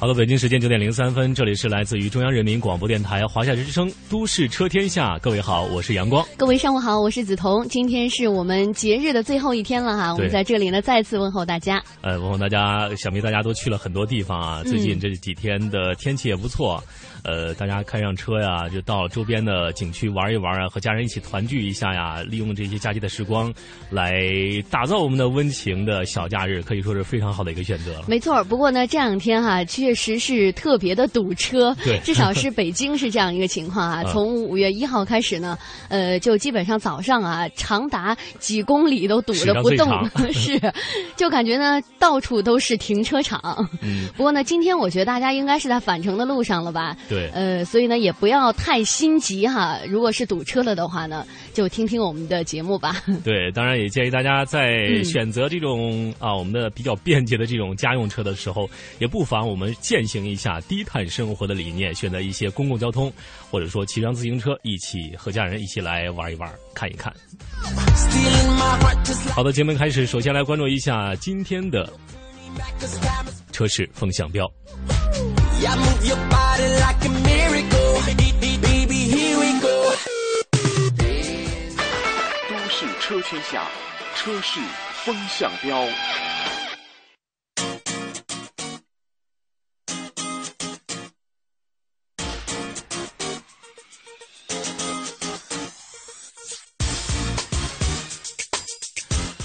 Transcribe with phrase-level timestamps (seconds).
[0.00, 6.26] 好的，北京时间九点零三分，这里是来自于中央人民广播电台华夏之声《都市车天下》，各位好，我是阳光。
[6.36, 7.68] 各位上午好，我是梓潼。
[7.68, 11.80] 今天是我们节日的最后一天了哈，我们在这里呢再次问候大家。
[12.00, 14.62] 呃，问候大家，想必大家都去了很多地方啊。
[14.64, 16.82] 最近这几天的天气也不错，
[17.24, 23.52] 呃，大家开上车呀，就到周边的景区玩一玩啊，和家人一起团聚一下呀，利用这些假期的时光
[23.90, 24.22] 来
[24.70, 28.04] 打造我们的温情的小假日，可以说是非常好的一个选择了。
[28.06, 34.02] 没错，不过呢，这两天哈、确实是特别的堵车，对至少是北京是这样一个情况啊。
[34.02, 35.56] 嗯 从五月一号开始呢，
[35.88, 39.88] 呃，就基本上早上啊，长达几公里都堵着不动，
[40.32, 40.60] 是，
[41.16, 43.40] 就感觉呢到处都是停车场。
[43.82, 46.96] 嗯，不过呢，今天我觉得大家应该是在返程的路上了吧？
[47.10, 47.28] 对。
[47.30, 49.80] 呃，所以呢，也不要太心急哈。
[49.86, 53.02] 如果是堵车了的话呢，就听听我们的节目吧。
[53.24, 63.12] 对，当然也建议大家在嗯选择这种、啊我们的比较便捷的这种家用车的时候，也不妨我们践行一下低碳生活的理念，选择一些公共交通，
[63.50, 67.12] 或者说骑上自行车，一起和家人一起来玩一玩，看一看。
[69.34, 71.90] 好的，节目开始，首先来关注一下今天的
[73.50, 74.50] 车市风向标。
[76.90, 78.00] Yeah, move your body like a miracle.
[78.60, 79.92] Baby, here we go.
[82.48, 83.68] 都市车天下，
[84.16, 84.60] 车市
[85.04, 85.86] 风向标。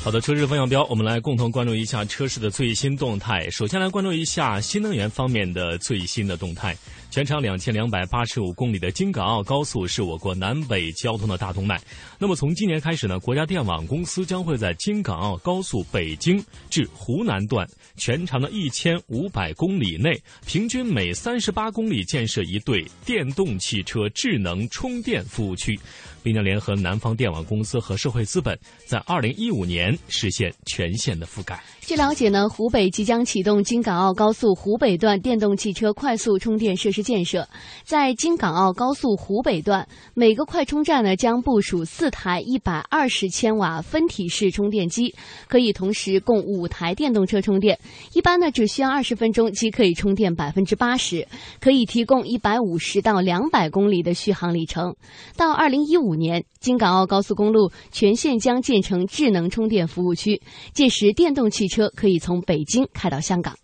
[0.04, 3.50] 好的，车市风向标，我们来共同关注一下车市的最新动态。
[3.50, 6.78] 首先来关注一下新能源方面的最新的动态。
[7.16, 11.80] 全长两千两百八十五公里的京港澳高速是我国南北交通的大动脉。
[12.20, 17.66] 那么从今年开始呢，国家电网公司将会在京港澳高速北京至湖南段
[17.96, 25.80] 全长的一千五百公里内，平均每三十八公里建设一对电动汽车智能充电服务区，
[26.22, 31.64] 并将联合南方电网公司和社会资本，在二零一五年实现全线的覆盖。
[31.86, 37.48] 据了解呢，湖北即将启动京港澳高速湖北段电动汽车快速充电设施建设。
[37.84, 45.14] 在京港澳高速湖北段，每个快充站呢将部署四台一百二十千瓦分体式充电机，
[45.48, 47.78] 可以同时供五台电动车充电。
[48.14, 51.28] 一般呢只需要二十分钟即可以充电百分之八十，
[51.62, 54.96] 可以提供一百五十到两百公里的续航里程。
[55.38, 60.42] 到二零一五年，京港澳高速公路全线将建成智能充电服务区，
[60.74, 63.56] 届时电动汽车可以从北京开到香港。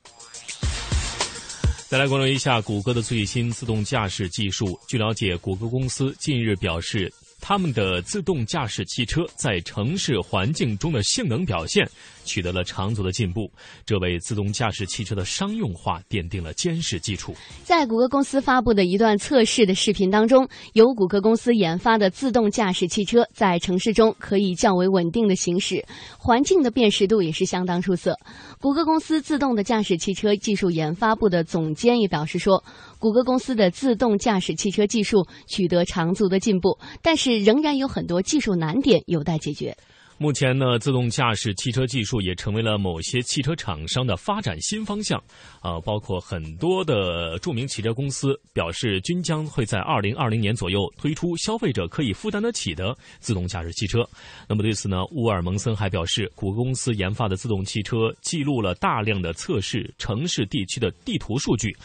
[1.88, 4.80] 再来关注一下谷歌的最新自动驾驶技术。
[4.88, 11.90] 据了解，谷歌公司近日表示，他们的自动驾驶汽车在城市环境中的性能表现
[12.24, 13.52] 取得了长足的进步，
[13.86, 17.36] 这为自动驾驶汽车的商用化奠定了坚实基础。
[17.64, 25.84] 在谷歌公司发布的一段测试的视频当中，由谷歌公司研发的自动驾驶汽车在城市中可以较为稳定的行驶，
[26.20, 28.16] 环境的辨识度也是相当出色。
[28.60, 32.64] 谷歌公司自动的驾驶汽车技术研发部的总监也表示说，
[33.00, 39.76] 谷歌公司的自动驾驶汽车技术取得长足的进步，但是仍然有很多技术难点有待解决。
[40.18, 45.20] 目前呢，自动驾驶汽车技术也成为了某些汽车厂商的发展新方向，
[45.62, 54.08] 啊、包括很多的著名汽车公司表示，均将会在二零二零年左右推出消费者可以负担得起的自动驾驶汽车。
[54.48, 61.76] 那么对此呢，乌尔蒙森还表示，谷歌公司研发的自动汽车记录了大量的测试城市地区的地图数据。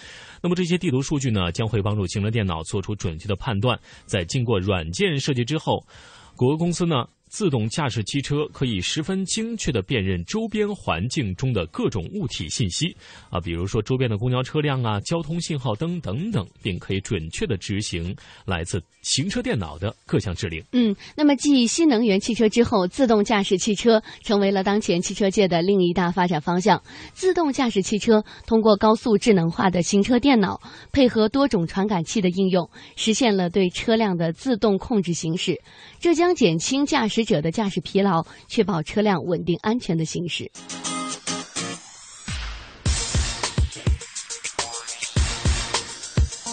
[0.47, 5.85] 那么这些地图数据呢，将会帮助行车电脑做出准确的判断，在经过软件设计之后。
[6.37, 7.05] 谷歌公司呢
[7.37, 12.97] 自动驾驶汽车可以十分精确地辨认周边环境中的各种物体信息，
[13.29, 18.17] 啊，比如说周边的公交车辆啊、交通信号灯等等，并可以准确地执行
[18.47, 20.65] 来自行车电脑的各项指令。
[20.73, 26.83] 嗯，那么继新能源汽车之后，自动驾驶汽车成为了当前汽车界的另一大发展方向。
[27.13, 30.59] 自动驾驶汽车通过高速智能化的行车电脑，
[30.91, 35.61] 配合多种传感器的应用，实现了对车辆的自动控制行驶，
[36.01, 40.51] 这将减轻驾驶者的驾驶疲劳，确保车辆稳定安全的行驶。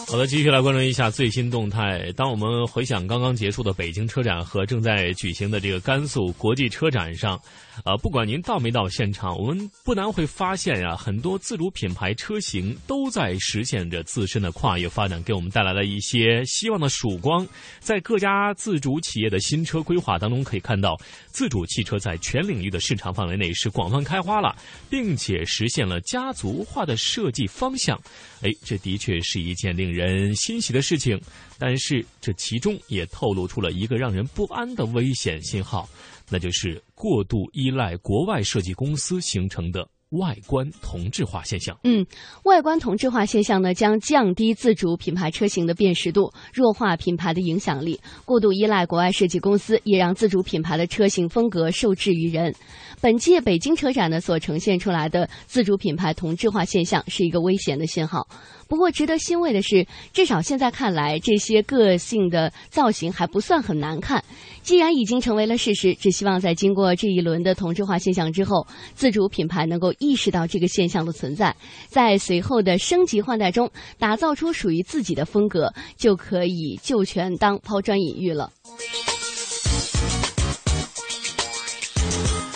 [0.05, 2.11] 好的，继续来关注一下最新动态。
[2.15, 7.41] 当我们回想刚刚结束的北京车展和正在举行的这个甘肃国际车展上，
[7.83, 17.45] 啊，不管您到没到现场，我们不难会发现啊，很多自主品牌车型都在实现着自身的跨越发展，给我们带来了一些希望的曙光。
[17.79, 20.95] 在各家自主企业的新车规划当中，可以看到
[21.27, 24.55] 自主汽车在全领域的市场范围内是广泛开花了，
[24.89, 27.99] 并且实现了家族化的设计方向。
[28.41, 31.19] 哎，这的确是一件令人欣喜的事情，
[31.57, 35.87] 但是这其中也透露出了一个让人不安的危险信号，
[36.29, 41.77] 那就是过度依赖国外设计公司形成的外观同质化现象。
[41.83, 42.05] 嗯，
[42.45, 47.99] 外观同质化现象呢，将降低自主品牌车型的辨识度，弱化品牌的影响力。
[48.23, 52.55] 过度依赖国外设计公司，也让自主品牌的车型风格受制于人。
[53.03, 58.25] 本届北京车展呢，所呈现出来的自主品牌同质化现象是一个危险的信号。
[58.69, 64.23] 不过，值得欣慰的是，至少现在看来，这些个性的造型还不算很难看。
[64.61, 68.65] 既然已经成为了事实，只希望在经过这一轮的同质化现象之后，
[68.95, 71.53] 自主品牌能够意识到这个现象的存在，
[71.89, 73.69] 在随后的升级换代中，
[73.99, 78.49] 打造出属于自己的风格，就可以就权当抛砖引玉了。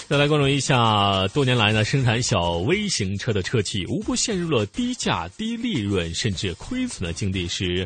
[0.09, 7.85] 再来关注一下，多年来呢，生产小微型车的车企无不陷入了低价、低利润甚至亏损的境地时，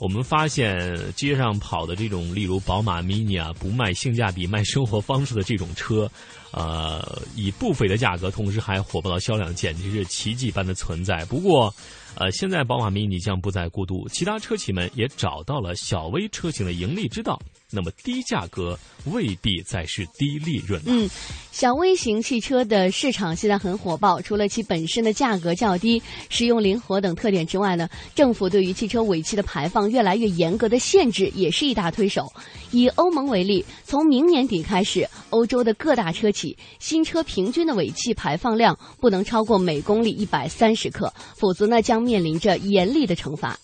[0.00, 6.10] 我们发现街上跑的这种，例如宝马 Mini 啊，不卖性价比、卖生活方式的这种车，
[6.52, 11.22] 呃，以不菲的价格，同时还火爆到销量，简直是奇迹般的存在。
[11.26, 11.72] 不过，
[12.14, 17.38] 呃，现在宝马 Mini 将不再孤独，其他车企们也找到了小微车型的盈利之道。
[17.70, 20.80] 那么低价格未必再是低利润。
[20.86, 21.08] 嗯，
[21.52, 32.32] 小微型汽车的市场现在很火爆，除了其本身的价格较低、使用灵活等特点之外呢，政府对于汽车尾气的排放越来越严格的限制也是一大推手。
[32.70, 43.58] 以欧盟为例，从明年底开始，欧洲的各大车企新车平均的尾气排放量不能超过每公里一百三十克，否则呢将面临着严厉的惩罚。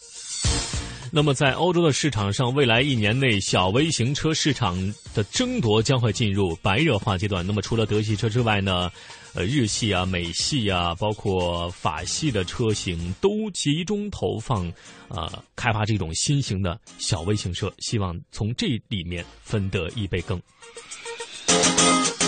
[1.17, 4.77] 那么，在欧洲的市场上，未来一年内小微型车市场
[5.15, 7.47] 的争夺将会进入白热化阶段。
[7.47, 8.91] 那么，除了德系车之外呢，
[9.33, 14.67] 呃，日系啊、美系啊，包括法系的车型都集中投放，
[15.07, 20.43] 呃，开发这种新型的小微型车，希望从这里面分得一杯羹。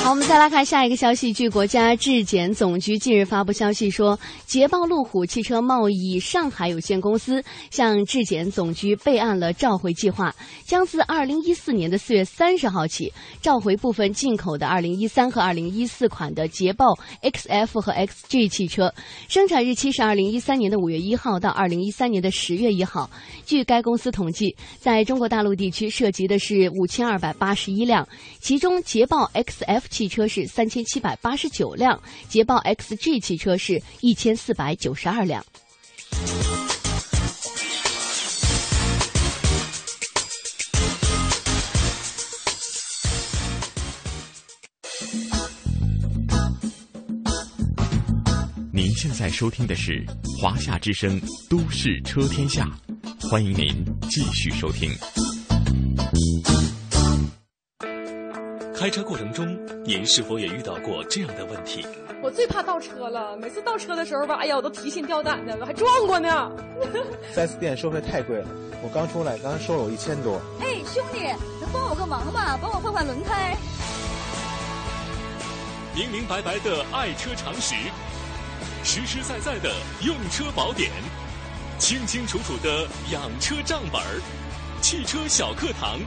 [0.07, 1.33] 好，我们再来看下一个消息。
[1.33, 4.17] 据国家质检总局近日发布消息说，
[4.47, 7.43] 捷豹路虎汽车贸易上海有限公司
[7.73, 10.33] 向质检总局备案了召回计划，
[10.65, 13.13] 将自二零一四年的四月三十号起
[13.43, 18.95] 召回部分进口的二零一三和二零一四款的捷豹 XF 和 XG 汽车，
[19.27, 23.11] 生产日期是二零一三年的五月一号到二零一三年的十月一号。
[23.45, 28.07] 据该公司统计，在中国大陆地区涉及的是五千二百八十一辆，
[28.39, 29.83] 其中捷豹 XF。
[29.97, 31.99] 汽车是三千七百八十九辆，
[32.29, 35.43] 捷豹 XG 汽车是一千四百九十二辆。
[48.71, 50.05] 您现在收听的是
[50.43, 51.19] 《华夏之声·
[51.49, 52.71] 都市车天下》，
[53.31, 54.91] 欢迎您继续收听。
[58.77, 61.87] 开车过程中，您是否也遇到过这样的问题？
[62.23, 66.53] 我最怕倒车了，每次倒车的时候吧，哎呀，我都提心吊胆的，我还撞过呢。
[67.33, 68.49] 四 S 店收费太贵了，
[68.83, 70.39] 我刚出来，刚刚收了我一千多。
[70.61, 71.21] 哎，兄弟，
[71.59, 72.59] 能帮我个忙吗？
[72.61, 73.57] 帮我换换轮胎。
[75.95, 77.75] 明明白白的爱车常识，
[78.85, 80.91] 实实在在的用车宝典，
[81.79, 84.21] 清清楚楚的养车账本儿，
[84.83, 85.99] 汽车小课堂，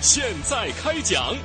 [0.00, 1.36] 现在开讲。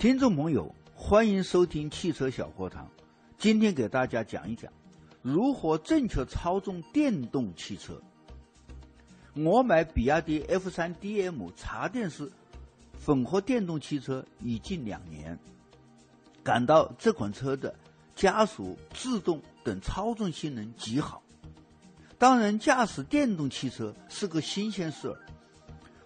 [0.00, 2.90] 听众朋友，欢迎收听汽车小课堂。
[3.36, 4.72] 今天给大家讲一讲，
[5.20, 8.00] 如何正确操纵电动汽车。
[9.34, 12.32] 我买比亚迪 F3 DM 插电式
[13.04, 15.38] 混合电动汽车已近两年，
[16.42, 17.74] 感到这款车的
[18.16, 21.22] 加速、制动等操纵性能极好。
[22.16, 25.20] 当然，驾驶电动汽车是个新鲜事儿。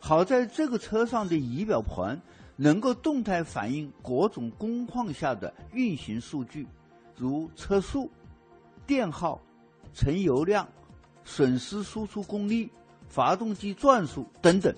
[0.00, 2.20] 好在这个车上的仪表盘
[2.56, 6.66] 能够动态反映各种工况下的运行数据，
[7.16, 8.10] 如车速、
[8.86, 9.40] 电耗、
[9.92, 10.68] 存油量、
[11.24, 12.70] 损失输出功率。
[13.06, 14.74] 发动机转速等等，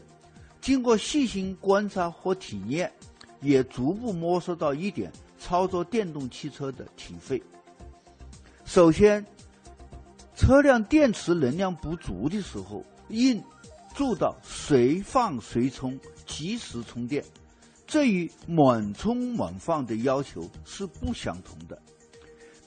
[0.60, 2.92] 经过细心观察和体验，
[3.40, 7.42] 也逐步摸索到一点操作电动汽车的体会。
[8.66, 9.24] 首先，
[10.34, 13.42] 车辆电池能量不足的时候，应
[13.94, 17.24] 做到随放随充，及时充电。
[17.86, 21.80] 这与满充满放的要求是不相同的。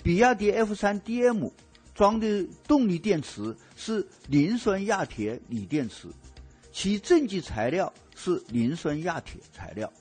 [0.04, 1.52] 比亚迪 F3 DM。
[1.96, 6.08] 装的动力电池是磷酸亚铁锂电池，
[6.72, 9.92] 其正极材料是磷酸亚铁材料，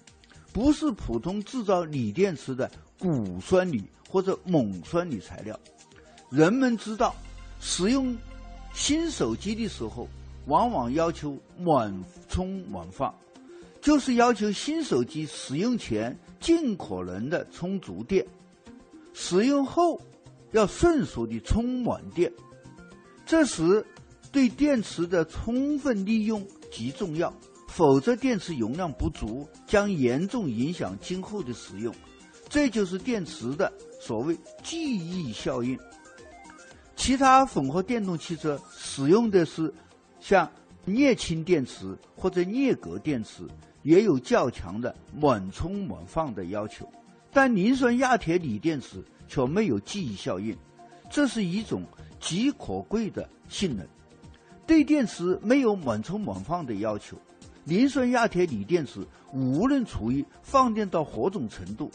[0.52, 2.70] 不是普通制造锂电池的
[3.00, 5.58] 钴酸锂或者锰酸锂材料。
[6.30, 7.12] 人们知道，
[7.58, 8.16] 使用
[8.72, 10.06] 新手机的时候，
[10.46, 11.92] 往往要求满
[12.28, 13.12] 充满放，
[13.80, 18.26] 就是要求新手机使用前尽可能的充足电，
[19.12, 20.00] 使用后。
[20.52, 22.32] 要迅速的充满电，
[23.26, 23.85] 这时
[24.32, 26.42] 对电池的充分利用
[26.73, 27.30] 极重要，
[27.66, 31.94] 否则电池容量不足将严重影响今后的使用。
[32.49, 33.70] 这就是电池的
[34.00, 35.78] 所谓记忆效应。
[36.97, 39.70] 其他混合电动汽车使用的是
[40.18, 40.50] 像
[40.88, 43.47] 镍氢电池或者镍镉电池，
[43.83, 46.90] 也有较强的满充满放的要求，
[47.33, 49.04] 但磷酸亚铁锂电池。
[49.30, 50.57] 却没有记忆效应，
[51.11, 51.85] 这是一种
[52.18, 53.87] 极可贵的性能。
[54.66, 57.14] 对电池没有满充满放的要求，
[57.66, 61.90] 磷酸亚铁锂电池无论处于放电到何种程度，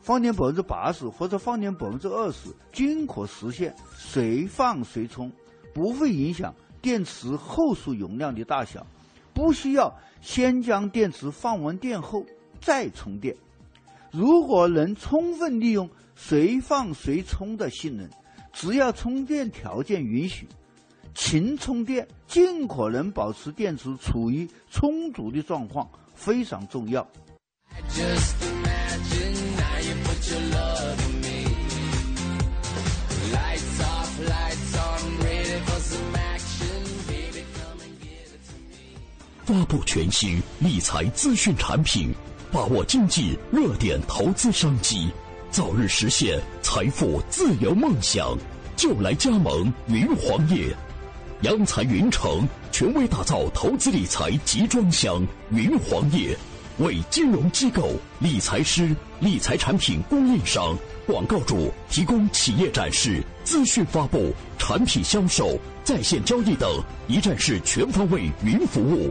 [0.00, 5.30] 放电百分之八十或者放电百分之二十，均可实现随放随充，
[5.74, 8.86] 不会影响电池后续容量的大小，
[9.32, 12.24] 不需要先将电池放完电后
[12.60, 13.34] 再充电。
[14.10, 18.08] 如果能充分利用随放随充的性能，
[18.52, 20.48] 只要充电条件允许，
[21.14, 27.06] 勤充电，尽可能保持电池处于充足的状况非常重要。
[39.48, 42.14] 发布全新理财资讯产品，
[42.52, 45.08] 把握经济热点投资商机。
[45.50, 48.36] 早日实现财富自由梦想，
[48.76, 50.66] 就来加盟云黄业，
[51.40, 56.36] 阳财云城权威打造投资理财集装箱云黄业，
[56.80, 60.76] 为金融机构、理财师、理财产品供应商、
[61.06, 66.70] 广告主提供企业展示、资讯发布、产品销售、在线交易等
[67.06, 69.10] 一站式全方位云服务。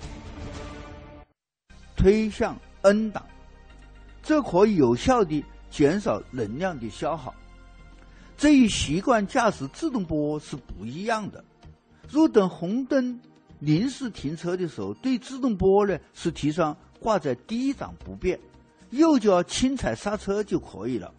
[2.01, 3.23] 推向 N 档。
[4.23, 7.31] 这可以有效地减少能量的消耗。
[8.35, 11.43] 这与习惯驾驶自动波是不一样的。
[12.09, 13.19] 若等红灯
[13.59, 18.39] 临时停车的时候，对自动波呢是提上挂在低档不变，
[18.89, 21.13] 右脚轻踩刹车就可以了。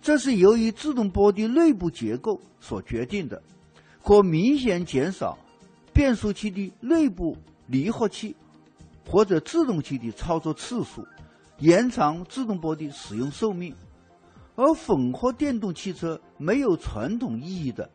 [0.00, 3.42] 这是由于自动波的内部结构所决定的，
[4.02, 5.38] 可明显减少
[5.92, 7.36] 变速器的内部
[7.66, 8.34] 离合器
[9.06, 11.06] 或者自动器的操作次数。
[11.58, 13.72] 延长自动波的使用寿命，
[14.56, 17.88] 而混合电动汽车没有传统意义的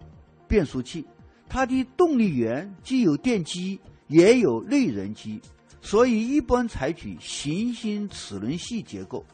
[0.47, 1.05] 变速器，
[1.49, 5.41] 它的动力源既有电机也有内燃机，
[5.81, 9.25] 所以一般采取行星齿轮系结构，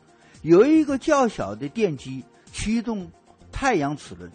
[0.41, 3.07] 有一个较小的电机驱动
[3.51, 4.31] 太阳齿轮，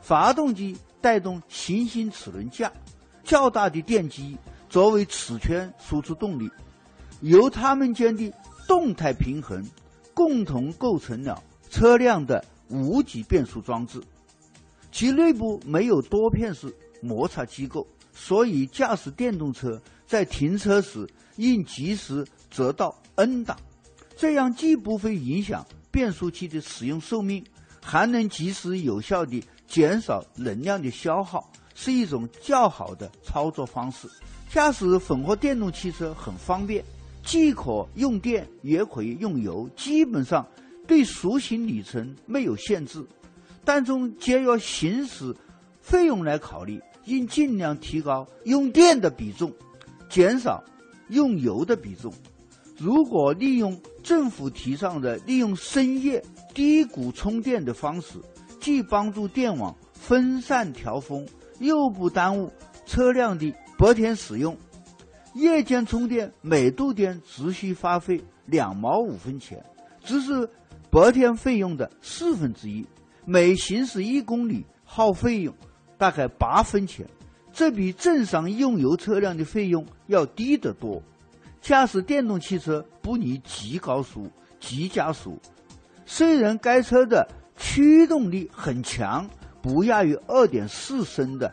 [0.00, 2.70] 发动机带动行星齿轮架，
[3.24, 6.48] 较大的电机作为齿圈输出动力，
[7.22, 8.32] 由它们间的。
[8.64, 9.62] 动态平衡
[10.14, 14.00] 共同构成了车辆的无级变速装置，
[14.90, 23.58] 其内部没有多片式摩擦机构，所以驾驶电动车在停车时应及时折到 N 档，
[24.16, 27.44] 这样既不会影响变速器的使用寿命，
[27.82, 34.08] 还能及时有效地减少能量的消耗，是一种较好的操作方式。
[34.48, 36.82] 驾驶混合电动汽车很方便，
[37.22, 40.46] 既可用电也可以用油，基本上
[40.86, 43.04] 对出行里程没有限制。
[43.64, 45.34] 但从节约行驶
[45.80, 49.52] 费用来考虑，应尽量提高用电的比重，
[50.08, 50.62] 减少
[51.08, 52.12] 用油的比重。
[52.78, 58.18] 如果利用政府提倡的利用深夜低谷充电的方式，
[58.60, 61.26] 既帮助电网分散调峰，
[61.60, 62.50] 又不耽误
[62.84, 63.54] 车辆的。
[63.78, 64.56] 白天使用，
[65.34, 69.64] 夜间充电，每度电只需花费两毛五分钱，
[70.04, 70.48] 只是
[70.90, 72.86] 白天费用的四分之一。
[73.24, 75.54] 每行驶一公里耗费用
[75.96, 77.06] 大概八分钱，
[77.52, 81.02] 这比正常用油车辆的费用要低得多。
[81.60, 85.38] 驾驶电动汽车不宜急高速、急加速。
[86.04, 89.30] 虽然该车的驱动力很强，
[89.62, 91.46] 不亚于二点四升的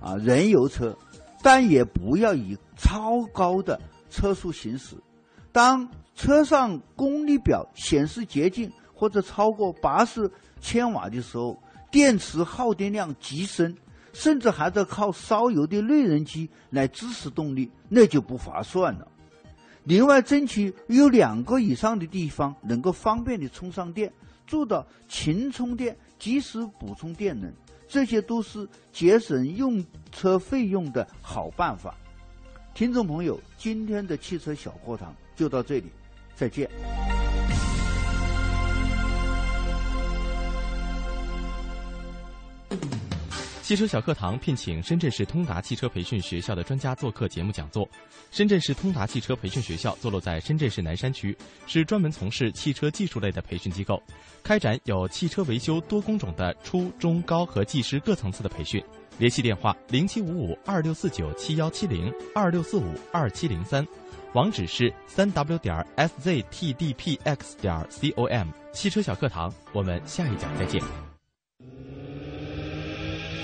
[0.00, 0.94] 啊燃油车。
[1.42, 4.96] 但也不要以超高的车速行驶。
[5.50, 10.30] 当车上功率表显示接近或者超过八十
[10.60, 13.76] 千瓦的时候，电池耗电量极深，
[14.12, 19.08] 甚至还在靠烧油的内燃机来支持动力，那就不划算了。
[19.84, 24.12] 另外，争取有两个以上的地方能够方便的充上电，
[24.46, 27.52] 做到勤充电，及时补充电能。
[27.92, 31.94] 这些都是节省用车费用的好办法。
[32.72, 35.90] 听众朋友，今天的汽车小课堂就到这里，
[36.34, 36.70] 再见。
[43.72, 47.88] 汽车小课堂聘请深圳市通达汽车培训学校的专家做客节目讲座。
[48.30, 51.34] 深圳市通达汽车培训学校坐落在深圳市南山区，
[51.66, 53.98] 是专门从事汽车技术类的培训机构，
[54.42, 58.84] 开展有汽车维修多工种的初中高和技师各层次的培训。
[59.16, 63.82] 联系电话：零七五五二六四九七幺七零二六四五二七零三，
[64.34, 68.48] 网址是三 w 点 sztdpx 点 com。
[68.74, 71.11] 汽车小课堂，我们下一讲再见。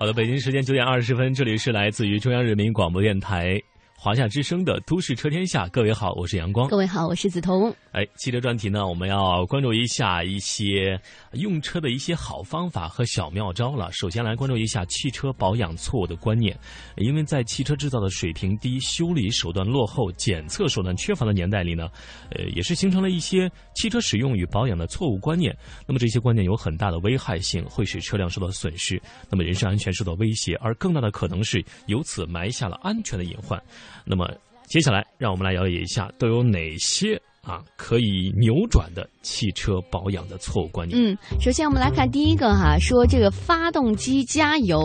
[0.00, 3.60] 好的，北京时间九点二十分，这里是来自于中央人民广播电台。
[3.96, 6.68] 华夏之声的都市车天下，各位好，我是阳光。
[6.68, 7.74] 各位好，我是梓潼。
[7.90, 10.96] 哎，汽车专题呢，我们要关注一下一些
[11.32, 13.90] 用车的一些好方法和小妙招了。
[13.92, 16.58] 首先来关注一下汽车保养错误的观念，
[16.96, 21.88] 因为在汽车制造的水平低、修理手段落后、检测手段缺乏的年代里呢，
[22.30, 25.56] 呃，也是形成了一些汽车使用与保养的错误观念。
[25.86, 33.62] 那么这些观念有很大的危害性，会使车辆受到损失，那么人身安全受到威胁，而更大的可能是由此埋下了安全的隐患。
[34.04, 34.28] 那么，
[34.66, 41.02] 接下来让我们来了解一下都有哪些啊可以扭转的汽车保养的错误观念。
[41.02, 44.78] 嗯，首先我们来看第一个哈，说这个发动机加油，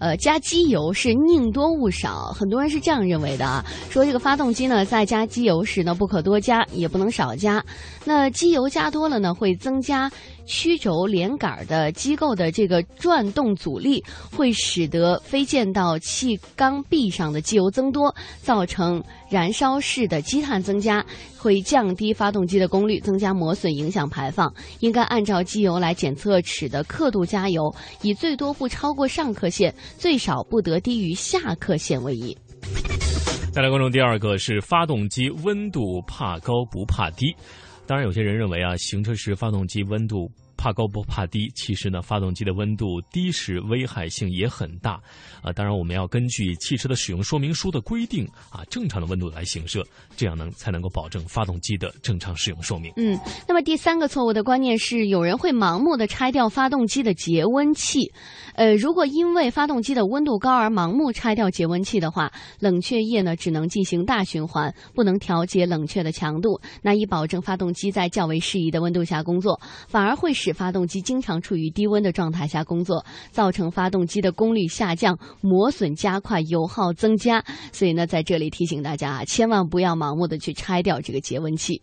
[0.00, 3.62] 呃，加机油是宁多勿少，很多人是这样认为的啊。
[3.90, 7.62] 说这个发动机呢，在加机油时呢，不可多加，也不能少加。
[8.06, 10.10] 那机油加多了呢，会增加。
[10.48, 14.02] 曲轴连杆的机构的这个转动阻力
[14.34, 21.04] 会使得飞溅到气缸壁上的机油增多，造成燃烧室的积碳增加，
[21.36, 24.52] 会降低发动机的功率，增加磨损，影响排放。
[24.80, 32.36] 应该按照机油来检测尺的刻度加油，以最多不超过上刻线，最少不得低于下刻线为宜。
[33.52, 37.34] 再来关注第二个是发动机温度怕高不怕低。
[37.88, 40.30] 当然，有些人认为啊，行车时发动机温度。
[40.58, 45.00] 怕高不怕低，其实呢，发动机的温度低时危害性也很大，
[45.40, 49.82] 啊，当然我们要根据汽车的使用说明书的规定啊，正常的温度来行车，
[50.16, 52.92] 这样呢才能够保证发动机的正常使用寿命。
[52.96, 53.16] 嗯，
[53.46, 58.12] 那么第三个错误的观念是，有人会盲目的拆掉发动机的节温器，
[58.54, 77.44] 呃，如果因为发动机的温度高而盲目拆掉节温器的话，冷却液呢只能进行大循环，不能调节冷却的强度，难以保证发动机在较为适宜的温度下工作，反而会使使发动机经常处于低温的状态下工作，造成发动机的功率下降、磨损加快、油耗增加。
[77.70, 81.82] 所以呢，在这里提醒大家啊，千万不要盲目的去拆掉这个节温器。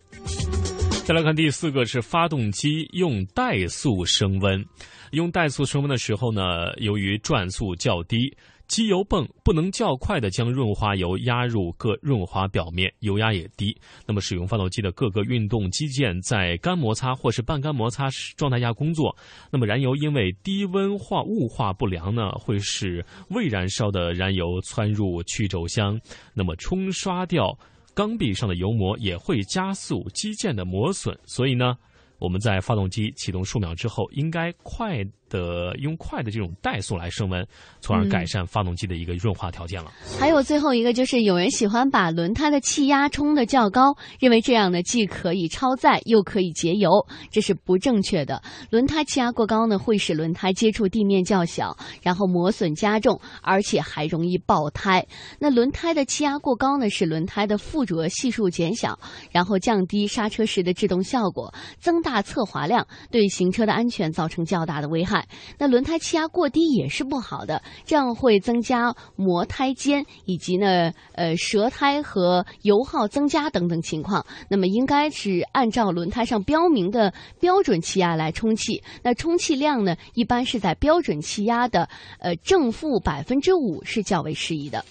[1.04, 4.64] 再来看第四个是发动机用怠速升温。
[5.12, 8.36] 用怠速升温的时候呢，由于转速较低，
[8.68, 13.76] 机油泵不能较快地将润滑油压入各润滑表面，油压也低。
[14.06, 19.16] 那么使用发动机的各个运动机件在干摩擦或是半干摩擦状态下工作，
[19.50, 26.00] 那么燃油因为低温化雾化不良呢，会使未燃烧的燃油窜入曲轴箱，
[26.34, 27.56] 那么冲刷掉。
[27.94, 31.74] 缸壁上的油膜也会加速机件的磨损，所以呢，
[32.18, 35.02] 我们在发动机启动数秒之后，应该快。
[35.28, 37.46] 的用快的这种怠速来升温，
[37.80, 39.90] 从而改善发动机的一个润滑条件了。
[40.18, 48.42] 还有最后一个就是，有人喜欢把轮胎的气压冲得较高，认为这样呢既可以超载又可以节油，这是不正确的。
[48.70, 55.06] 轮胎气压过高呢，会使轮胎接触地面较小，然后磨损加重，而且还容易爆胎。
[55.38, 58.98] 那轮胎的气压过高呢，使轮胎的附着系数减小，
[59.30, 65.15] 然后降低刹车时的制动效果，增大侧滑量，对行车的安全造成较大的危害。
[65.58, 74.24] 那轮胎气压过低也是不好的，这样会增加磨胎间以及呢呃舌胎和油耗增加等等情况。
[74.48, 78.82] 那么应该是按照轮胎上标明的标准气压来充气。
[79.02, 84.84] 那充气量呢，一般是在标准气压的呃正负百分之五是较为适宜的。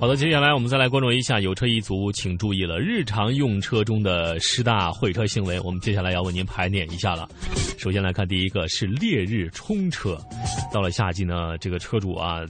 [0.00, 7.28] 好的，接下来我们再来关注一下有车一族，请注意了，日常用车中的十大会车行为，我们接下来要为您盘点一下了。
[7.76, 10.18] 首先来看第一个是烈日冲车，
[10.72, 12.40] 到了夏季呢，这个车主啊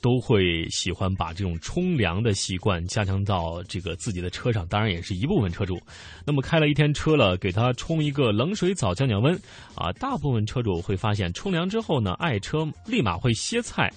[0.00, 5.82] 都会喜欢把这种冲凉的习惯加强到这个自己的车上，当然也是一部分车主。
[6.24, 9.34] 那么开了一天车了，给他冲一个冷水澡降降温
[9.74, 13.92] 啊，大部分车主会发现冲凉之后呢，爱车立马会歇菜，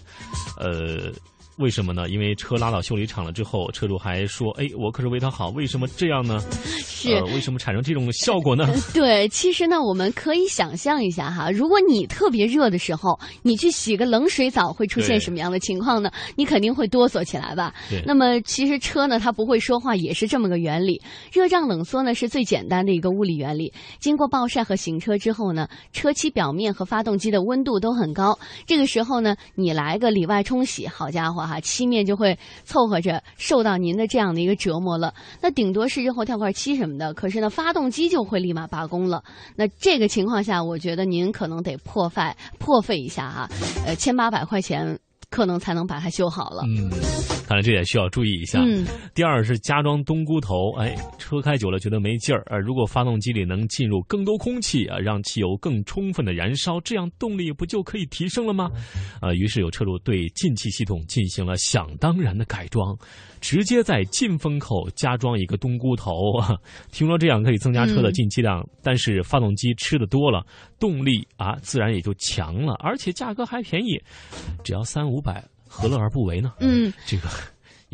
[0.60, 1.14] 呃。
[1.58, 2.10] 为什么呢？
[2.10, 6.44] 因为车拉到修理厂了之后，车主还说：“哎，我可是为他好，为什么这样呢？
[6.84, 16.12] 是为什么产生这种效果呢？”对，其实呢，我们可以想象一下哈，如果你特别热的时候，你去洗个冷水澡，会出现什么样的情况呢？
[16.36, 17.74] 你肯定会哆嗦起来吧？
[18.06, 21.02] 那么，其实车呢，它不会说话，也是这么个原理。
[21.32, 23.72] 热胀冷缩呢，是最简单的一个物理原理。
[24.00, 28.38] 经过暴晒和行车之后呢，车漆表面和发动机的温度都很高。
[28.66, 31.45] 这个时候呢，你来个里外冲洗，好家伙！
[31.46, 35.14] 哈，漆面就会凑合着受到您的这样的一个折磨了。
[35.42, 39.24] 那顶多是日后跳块漆什么的，可是呢，发动机就会立马罢工了。
[39.56, 42.22] 那这个情况下，我觉得您可能得破费
[42.60, 43.50] 破费一下哈，
[43.86, 45.00] 呃，千八百块钱。
[45.32, 46.64] 可能才能把它修好了。
[46.66, 46.90] 嗯，
[47.48, 48.60] 看来这点需要注意一下。
[48.60, 52.58] 嗯，第二是加装冬菇头，哎，车开久了觉得没劲儿啊。
[52.58, 58.72] 如果发动机里能进入更多空气啊，让汽油更充分的燃烧，这样动力不就可以提升了吗？
[59.22, 62.98] 啊，于是有车主对进气系统进行了想当然的改装。
[63.42, 66.12] 直接在进风口加装一个冬菇头，
[66.92, 70.44] 听说这样可以增加车的进气量，但是发动机吃的多了，
[70.80, 74.02] 动力啊自然也就强了，而且价格还便宜，
[74.64, 75.44] 只要三五百，
[75.78, 76.54] 何乐而不为呢？
[76.60, 77.28] 嗯，这个。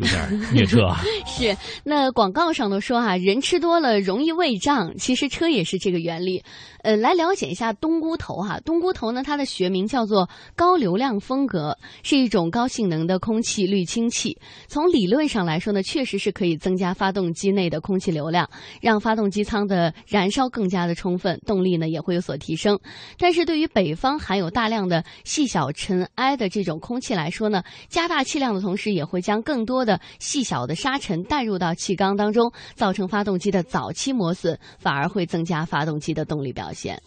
[0.01, 0.99] 有点虐车啊！
[1.27, 6.43] 是，那广告上都说哈，人吃多了容易胃胀，其实车也是这个原理。
[6.83, 14.35] 呃，来了解一下冬菇头哈，冬菇头呢，它的学名叫做高流量风格，是一种高性能的空气滤清器。
[14.67, 18.49] 从理论上来说呢，确实是可以增加发动机内的空气流量，
[18.81, 22.79] 让发动机舱的燃烧更加的充分，动力呢也会有所提升。
[23.19, 37.01] 但是对于北方含有大量的细小尘埃的这种空气来说呢，加大气量的同时，也会将更多的的细小的沙尘带入到气缸当中，造成发动机的早期磨损，反而会增加发动机的动力表现。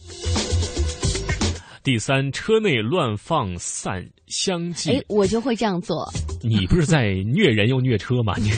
[1.82, 6.10] 第三，车内乱放散香剂，哎，我就会这样做。
[6.42, 8.34] 你不是在虐人又虐车吗？
[8.38, 8.50] 你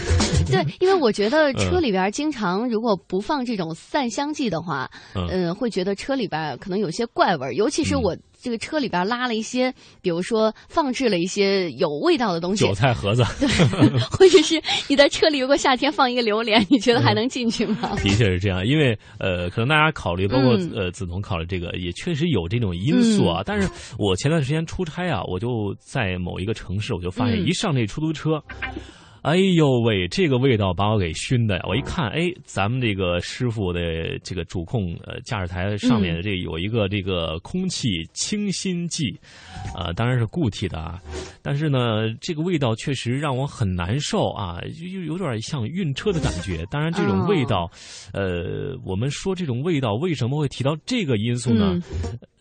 [0.48, 8.16] 对，因为我觉得车里边经常如果不放这种散香剂的话，嗯，会觉得车里边可能有些怪味儿，尤其是我。
[8.46, 13.48] 这个车里边拉了一些，比如说放置了一些有味道的东西，韭菜盒子，对，
[14.09, 17.96] 或者是你在车里如果夏天放一个榴莲，你觉得还能进去吗？
[17.96, 23.42] 的确是这样，因为呃，可能大家考虑，包括呃，梓潼考虑这个，也确实有这种因素啊。
[23.44, 28.40] 但是我前段时间出差啊，我就在某一个城市，我就发现一上这出租车。
[29.26, 31.62] 哎呦喂，这个味道把我给熏的呀！
[31.66, 39.18] 我一看，哎，咱们这个师傅的这个主控呃驾驶台上面这有一个这个空气清新剂，
[39.76, 41.02] 呃，当然是固体的啊，
[41.42, 44.60] 但是呢，这个味道确实让我很难受啊，
[44.94, 46.64] 又有点像晕车的感觉。
[46.70, 47.68] 当然，这种味道，
[48.12, 51.76] 呃，我们说这种味道为什么会提到这个因素呢？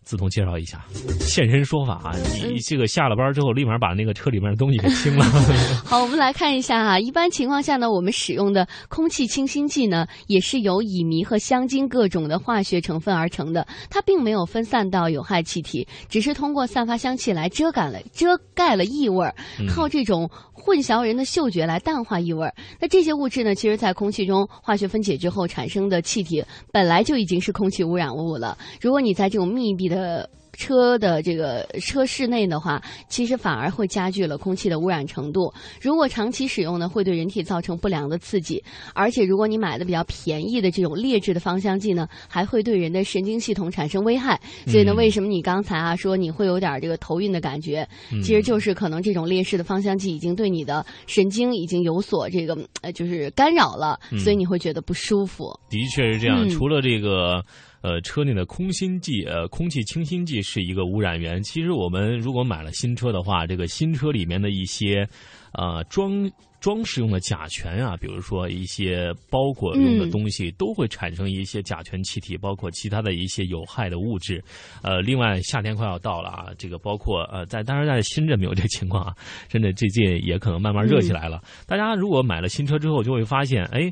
[0.05, 0.85] 自动介绍一下，
[1.19, 2.15] 现身说法啊！
[2.47, 5.25] 你这个下了班之后，立马把那个车里面的东西给清了。
[5.83, 6.99] 好，我们来看一下哈。
[6.99, 19.27] 一般情况下呢，我们使用的空气清新剂呢，也是由乙醚和香精各种的化学成分而成的，它并没有分散到有害气体，只是通过散发香气来遮盖了遮盖了异味，
[19.67, 22.49] 靠这种混淆人的嗅觉来淡化异味。
[22.79, 28.57] 那这些物质呢，其实在空气中化学分解之后产生的气体，本来就已经是空气污染物了。
[28.81, 35.53] 如果你在这种密闭的，车的这个车室内的话，其实反而会加剧了空气的污染程度。
[35.81, 38.63] 如果长期使用呢，会对人体造成不良的刺激。
[38.93, 44.39] 而且，如果你买的比较便宜的这种劣质的芳香剂呢，还会对人的神经系统产生危害。
[44.65, 47.87] 所以呢，为什么你刚才啊说你会有点这个头晕的感觉？
[48.23, 55.45] 其实就是可能这种劣质的芳香剂已经对你的神经已经有所这个呃就是干扰了，所以你会觉得不舒服。
[55.69, 56.47] 的确是这样。
[56.49, 57.43] 除了这个。
[57.85, 61.39] 呃，车内的空心剂，呃，空气清新剂是一个污染源。
[61.43, 65.07] 其实我们如果买了新车的话，这个新车里面的一些，
[65.53, 66.27] 呃，装
[66.59, 74.43] 装饰用的甲醛啊，比如说一些包裹用的东西，都会产生一些甲醛气体，包括其他的一些有害的物质。
[74.81, 79.13] 呃，另外夏天快要到了啊，这个包括呃，在当然在深圳没有这个情况啊，
[79.47, 81.39] 深圳最近也可能慢慢热起来了。
[81.67, 83.91] 大家如果买了新车之后，就会发现，哎，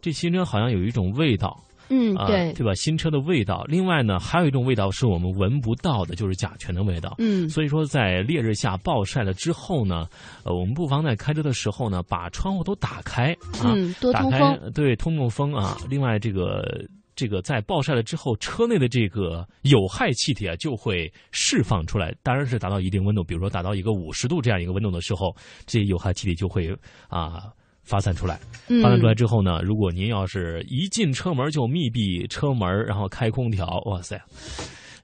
[0.00, 1.60] 这新车好像有一种味道。
[1.94, 2.72] 嗯，对，对吧？
[2.74, 7.16] 新车的味道，另外呢，还有一种味道是我们闻不到的，就是甲醛的味道。
[7.18, 10.08] 嗯，所以说在烈日下暴晒了之后呢，
[10.42, 15.76] 呃，我们不妨在开车的时候呢，把窗户都打开啊，多通风，对，通通风啊。
[15.90, 16.82] 另外，这个
[17.14, 26.74] 这个在暴晒了之后，车内的这个有害气体啊就会释放出来，当然是达到一定温度，比如说达到一个五十度这样一个温度的时候，这些有害气体就会
[27.08, 27.52] 啊。
[27.82, 28.38] 发散出来，
[28.82, 34.20] 发散出来之后呢，如果您要是一进车门就密闭车门，然后开空调，哇塞，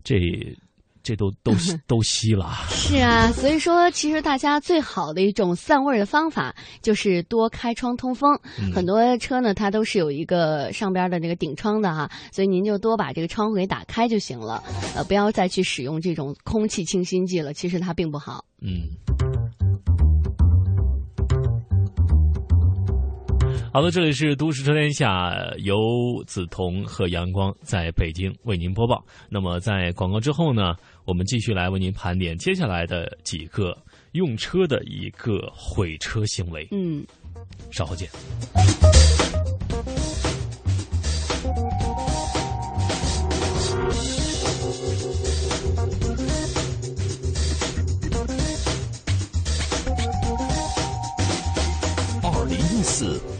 [0.02, 0.16] 这
[1.02, 1.52] 这都都
[1.86, 2.52] 都吸了。
[2.68, 8.38] 是啊，所以说其实大家最好的一种散味的方法就是多开窗通风。
[8.74, 14.62] 很多车呢，它都是有一个上边的那个顶窗的哈，所以您就多把这个窗户给打开就行了。
[14.94, 18.44] 呃，不要再去使用这种空气清新剂了，其实它并不好。
[18.60, 19.37] 嗯。
[23.70, 25.76] 好的，这里是都市车天下，由
[26.26, 29.04] 梓潼和阳光在北京为您播报。
[29.28, 33.76] 那么在广告之后呢，我们继续来为您盘点接下来的几个
[34.12, 36.66] 用车的一个毁车行为。
[36.72, 37.06] 嗯，
[37.70, 38.08] 稍后见。
[52.22, 53.20] 二零一四。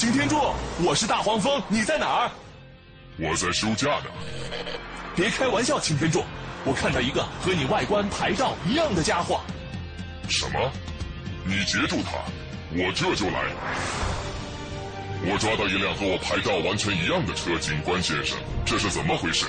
[0.00, 0.36] 擎天柱，
[0.82, 2.30] 我是大黄蜂，你在哪儿？
[3.18, 4.04] 我在休假呢。
[5.14, 6.24] 别开玩笑，擎天柱，
[6.64, 9.42] 我看到一个和你外观牌照一样的家伙。
[10.26, 10.72] 什么？
[11.44, 12.12] 你截住他，
[12.72, 13.42] 我这就来。
[15.22, 19.44] 我抓到一辆和我牌照完全一样的车，警官先生，这是怎么回事？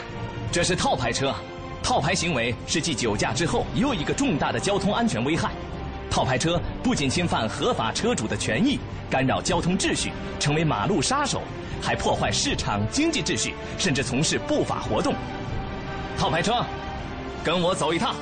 [0.51, 1.33] 这是套牌车，
[1.81, 5.51] 套牌行为是继酒驾之后又一个重大的交通安全危害。
[6.11, 8.77] 套牌车不仅侵犯合法车主的权益，
[9.09, 11.41] 干扰交通秩序，成为马路杀手，
[11.81, 15.15] 还破坏市场经济秩序，甚至从事不法活动。
[16.17, 16.65] 套牌车，
[17.45, 18.13] 跟我走一趟。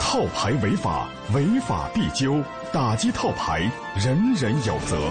[0.00, 2.42] 套牌违法，违法必究，
[2.72, 3.70] 打击套牌，
[4.02, 5.10] 人人有责。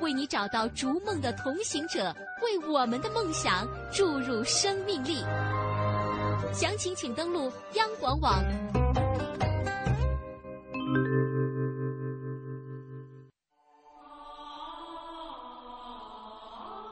[0.00, 5.24] 为你找到逐梦的同行者，为我们的梦想注入生命力。
[6.52, 8.42] 详情请登录央广网。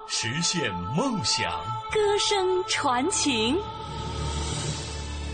[0.09, 1.51] 实现梦想，
[1.93, 3.59] 歌声传情。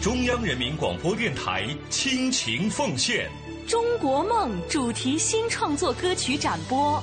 [0.03, 3.29] 中央人民广播电台倾情奉献
[3.71, 7.03] 《中国梦》主题新创作歌曲展播，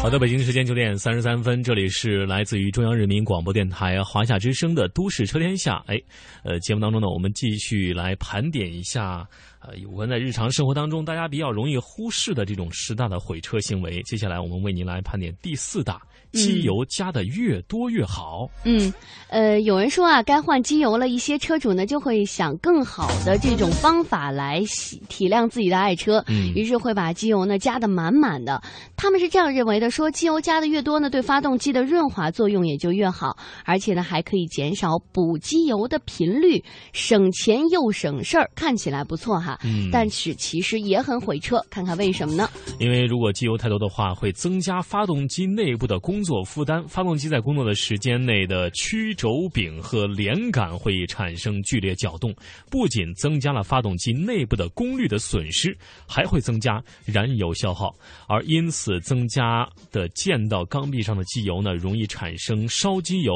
[0.00, 5.74] 好的，北京时间九点三十三分，这里是来自于中央人民广播电台华夏之声的《都市车天下》。
[5.86, 6.00] 哎，
[6.44, 9.28] 呃，节目当中呢，我们继续来盘点一下。
[9.60, 16.00] 呃，有关在日常生活当中大家比较容易忽视的这种十大的毁车行为，接下来我们为您来盘点第四大。
[16.32, 18.48] 机油加的越多越好。
[18.64, 18.92] 嗯，
[19.28, 21.08] 呃，有人说啊，该换机油了。
[21.08, 28.62] 一些车主呢，就会想更好的这种方法来洗体谅自己的爱车，嗯，于是会把机油呢加的满满的。
[28.94, 36.62] 他们是这样认为的：说机油加的越多呢，对发动机的润滑作用也就越好，而且呢还可以减少补机油的频率，
[36.92, 38.50] 省钱又省事儿。
[38.54, 41.64] 看起来不错哈，嗯，但是其实也很毁车。
[41.70, 42.48] 看看为什么呢？
[42.78, 52.34] 因为如果机油太多的话，会增加发动机内部的工工作负担，发动机在工作的时间内的曲轴柄和连杆会产生剧烈搅动，
[52.68, 55.78] 不仅增加了发动机内部的功率的损失，
[56.08, 57.94] 还会增加燃油消耗，
[58.26, 63.32] 而因此增加的溅到缸壁上的机油呢，容易产生烧机油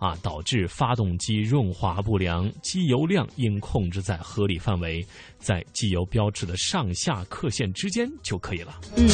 [0.00, 2.50] 啊，导致发动机润滑不良。
[2.62, 5.06] 机油量应控制在合理范围，
[5.38, 8.80] 在机油标志的上下刻线之间就可以了。
[8.96, 9.06] 嗯。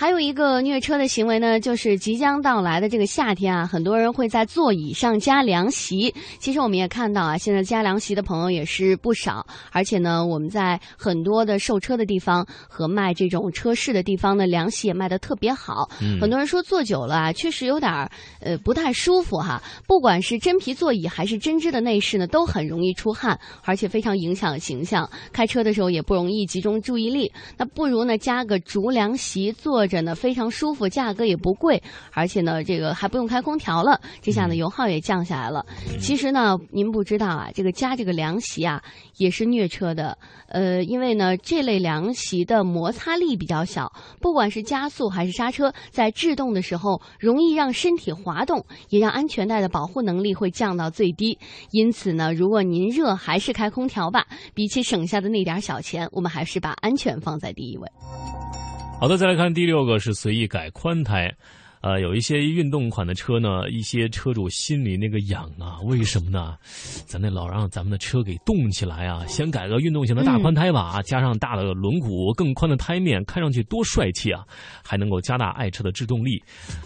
[0.00, 6.14] 还有一个虐车的行为呢，就是即将到来的这个夏天啊，很多人会在座椅上加凉席。
[6.38, 15.86] 其实我们也看到啊，现在加凉席的朋友也是不少，而且呢，我们在很多的售车的地方和卖这种车饰的地方呢，凉席也卖的特别好。
[16.00, 18.10] 嗯，很多人说坐久了啊，确实有点儿
[18.40, 19.62] 呃不太舒服哈。
[19.86, 25.06] 不管是真皮座椅还是针织的内饰呢，都很容易出汗，而且非常影响形象。
[25.30, 27.30] 开车的时候也不容易集中注意力。
[27.58, 29.86] 那不如呢加个竹凉席坐。
[29.90, 35.66] 着呢非常舒服，价格也不贵，而且呢这个还不用开空调了，这下呢油耗也降下来了。
[36.00, 38.80] 其实呢您不知道啊，这个加这个凉席啊
[39.16, 40.16] 也是虐车的，
[40.48, 51.36] 呃，因为呢这类凉席的摩擦力比较小，不管是加速还是刹车，在制动的时候容易让身体滑动，也让安全带的保护能力会降到最低。
[51.72, 54.24] 因此呢，如果您热还是开空调吧，
[54.54, 57.88] 比起省下的那点小钱，我们还是把安全放在第一位。
[59.00, 61.34] 好的，再来看第六个是随意改宽胎。
[61.80, 66.56] 呃，有一些运动款的车呢，一些车主心里那个痒啊，为什么呢？
[67.06, 69.24] 咱得老让咱们的车给动起来啊！
[69.26, 74.44] 先改个运动型的大宽胎吧， 加上大的轮毂、更宽的胎面，看上去多帅气啊！
[74.84, 76.42] 还能够加大爱车的制动力。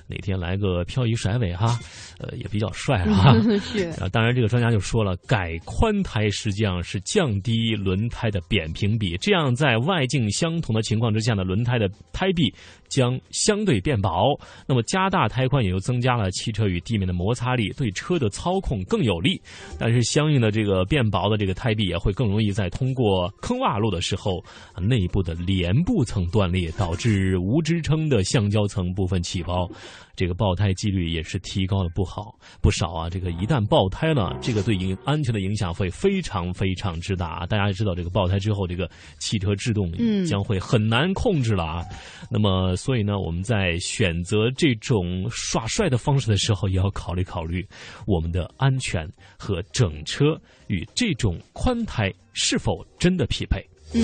[0.07, 1.77] 哪天来个漂移甩尾哈，
[2.19, 3.35] 呃，也比较帅啊。
[3.61, 12.55] 是 啊，当然这个专家就说了，改宽胎实际上是降低轮胎的扁平比，这样在外径相同的情况之下呢，轮胎的胎壁。
[12.95, 14.39] 将相对变薄。
[14.69, 19.41] 那么加大胎宽也就增加了汽车与地面的摩擦力，对车的操控更有利。
[19.79, 24.43] 但是相应的这个变薄的这个胎壁也会更容易在通过坑洼路的时候，
[24.81, 29.69] 内部的帘布层断裂，导致无支撑的橡胶层部分起包。
[30.17, 33.11] 这个爆胎几率也是提高了不好不少啊！
[33.11, 37.45] 这个一旦爆胎了，这个对影安全的影响会非常非常之大。
[37.47, 38.89] 大家知道，这个爆胎之后，这个
[39.19, 39.91] 汽车制动
[40.25, 41.83] 将会很难控制了啊。
[42.31, 47.67] 那么，所以呢，我们在选择这种耍帅的方式的时候，也要考虑考虑
[48.07, 49.09] 我们的安全
[49.39, 53.59] 和整车与这种宽胎是否真的匹配。
[53.95, 54.03] 嗯，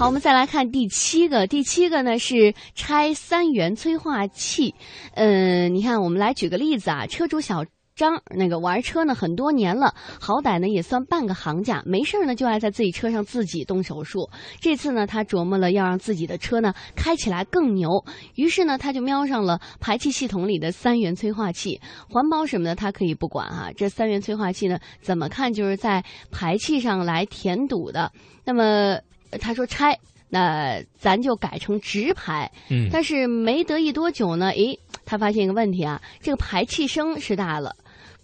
[0.00, 1.46] 好，我们再来看第七个。
[1.46, 4.74] 第七个呢是拆三元催化器。
[5.14, 7.64] 嗯，你看，我们来举个例子啊，车主小
[7.98, 14.30] 张那个玩车呢很多年了，好歹呢也算半个行家，没事呢就爱在自己车上自己动手术。
[14.60, 17.90] 这次呢，他琢磨了要让自己的车呢开起来更牛，
[18.36, 21.80] 于是呢他就瞄上了排气系统里的三元催化器。
[22.08, 28.10] 环保什么的他可以不管哈，这三元催化器呢怎么看就是在排气上来填堵的。
[28.44, 28.98] 那么。
[29.42, 29.94] 他说拆，
[30.30, 32.50] 那咱就改成直排。
[32.70, 37.76] 嗯，但是没得意多久呢，诶，他发现一个问题啊，这个排气声是大了。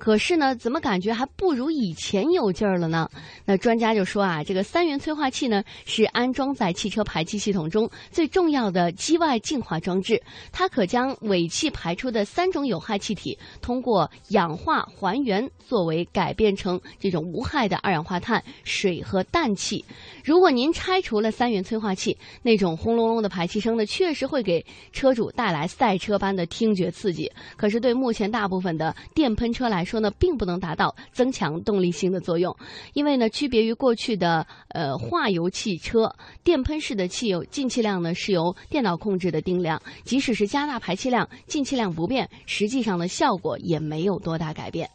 [0.04, 3.08] 可是呢，怎么感觉还不如以前有劲儿了呢？
[3.46, 19.82] 那专家就说啊，这个三元催化器呢是安装在汽车排气系统中最重要的机外净化装置，它可将尾气排出的三种有害气体通过氧化还原作为改变成这种无害的二氧化碳、水和氮气。
[20.22, 27.32] 如果您拆除了三元催化器，那种轰隆隆的排气声呢，确实会给车主带来赛车般的听觉刺激。
[27.56, 32.54] 可是对目前大部分的电喷车来，说呢，并不能达到增强动力性的作用，
[32.92, 44.88] 因为呢，区别于过去的呃化油汽车，电喷式的汽油进气量呢是由电脑控制的定量，即使是加大排气量，进气量不变，实际上的效果也没有多大改变。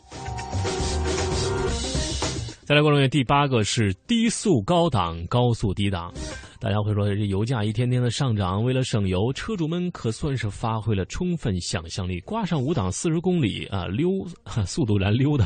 [2.70, 6.14] 再来关注一下第八个是低速高档、高速低档。
[6.60, 14.12] 大家会说，这油价一天天的上涨，为了省油，车主们可算是发挥了充分想象力，挂上五档四十公里啊溜
[14.68, 15.46] 速度来溜达，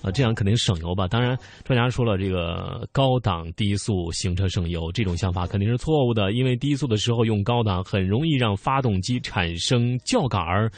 [0.00, 1.06] 啊，这样肯定省油吧？
[1.06, 10.72] 当然，专家说了，这个高档低速行车省油这种想法肯定是错误的，因为低速的时候用高档，很容易让发动机产生叫杆儿。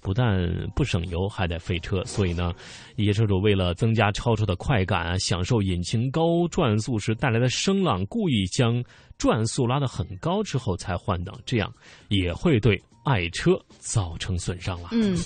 [0.00, 2.52] 不但不省油，还得费车，所以呢，
[2.96, 8.82] 一些车主为了增加超车的快感，享受引擎高转速时带来的声浪，故意将
[9.18, 11.72] 转速拉得很高之后才换挡，这样
[12.08, 14.88] 也会对爱车造成损伤了。
[14.92, 15.16] 嗯，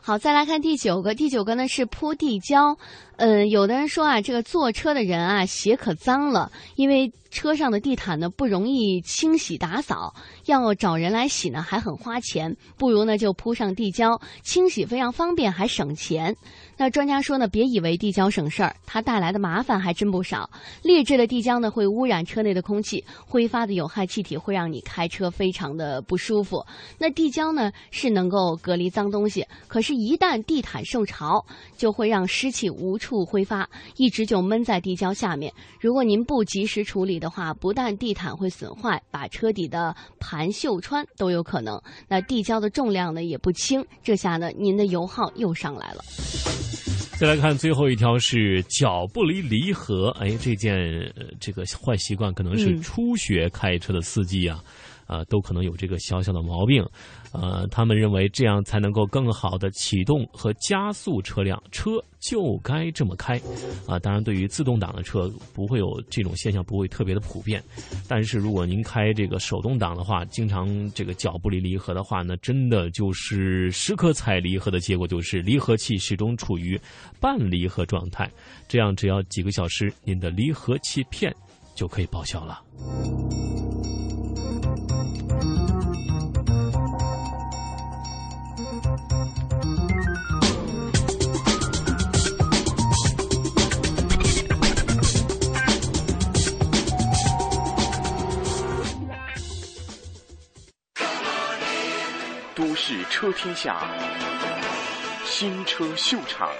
[0.00, 2.76] 好，再来看第九个，第九个呢是铺地胶。
[3.16, 10.14] 嗯，有的人说啊，这个坐车的人啊，鞋可脏了，因为车上的地毯呢不容易清洗打扫，
[10.46, 16.36] 要找人来洗呢还很花钱，不如呢就铺上地胶，清洗非常方便，还省钱。
[16.76, 20.50] 那专家说呢，别以为地胶省事儿，它带来的麻烦还真不少。
[20.82, 26.64] 劣质的地胶呢会污染车内的空气，挥发的有害气体会让你开车非常的不舒服。
[26.98, 31.44] 那地胶呢是能够隔离脏东西，可是，一旦地毯受潮，
[31.76, 32.98] 就会让湿气无。
[33.04, 35.52] 处挥发，一直就闷在地胶下面。
[35.78, 41.78] 如果您不及时处理的话，不但地毯会损坏，把车底的盘锈穿都有可能。
[42.08, 46.02] 那地胶的重量呢也不轻，这下呢您的油耗又上来了。
[47.18, 50.78] 再来看最后一条是脚不离离合，哎，这件
[51.40, 54.62] 这个坏习惯可能是初学开车的司机啊。
[55.06, 56.84] 啊，都可能有这个小小的毛病，
[57.32, 63.40] 呃，他们认为这样才能够更好的启动和加速车辆，车就该这么开，
[63.86, 67.62] 啊，当然对于自动挡的车不会有这种现象，不会特别的普遍，
[68.08, 76.80] 但是如果您开这个手动挡的话，经常这个脚不离离合的话那，真的就是时刻踩离合的结果就是离合器始终处于
[77.20, 78.30] 半离合状态，
[78.66, 81.34] 这样只要几个小时，您的离合器片
[81.74, 82.62] 就可以报销了。
[102.86, 103.78] 是车天下，
[105.24, 106.50] 新车秀场。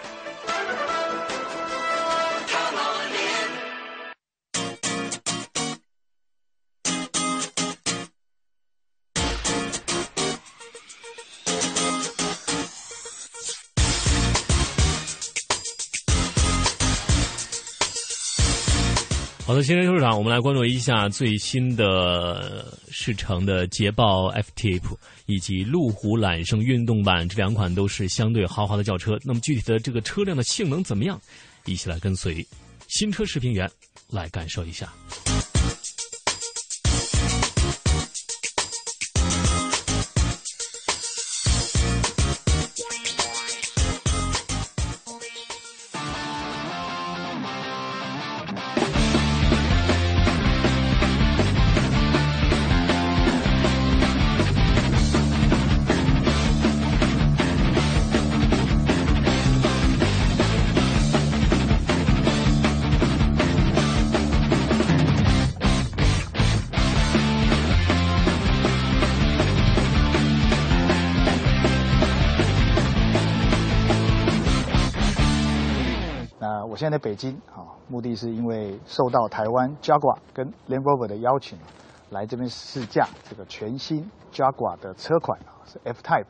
[19.46, 29.18] 好的，新人收场，我们来关注一下最新的试乘的捷豹 F-Type 以及路虎揽胜运动版这两款都是相对豪华的轿车。
[29.22, 31.20] 那么具体的这个车辆的性能怎么样？
[31.66, 32.44] 一起来跟随
[32.88, 33.70] 新车视频员
[34.08, 34.90] 来感受一下。
[76.74, 81.56] 我现在在北京啊，目的是因为受到台湾 Jaguar 跟 Land Rover 的邀请，
[82.10, 86.26] 来这边试驾这个全新 Jaguar 的车款啊，是 F Type，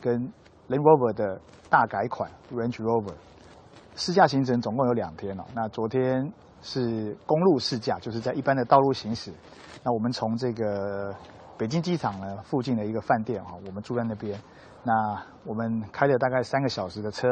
[0.00, 0.20] 跟
[0.68, 1.40] Land Rover 的
[1.70, 3.14] 大改款 Range Rover。
[3.94, 5.44] 试驾行程总共有两天哦。
[5.54, 6.28] 那昨天
[6.60, 9.32] 是公路试驾，就是在一般的道路行驶。
[9.84, 11.14] 那我们从这个
[11.56, 14.36] 北京机场呢附近的一个饭店哈，我们住在那边。
[14.82, 14.92] 那
[15.46, 17.28] 我们开了大概三个小时的车。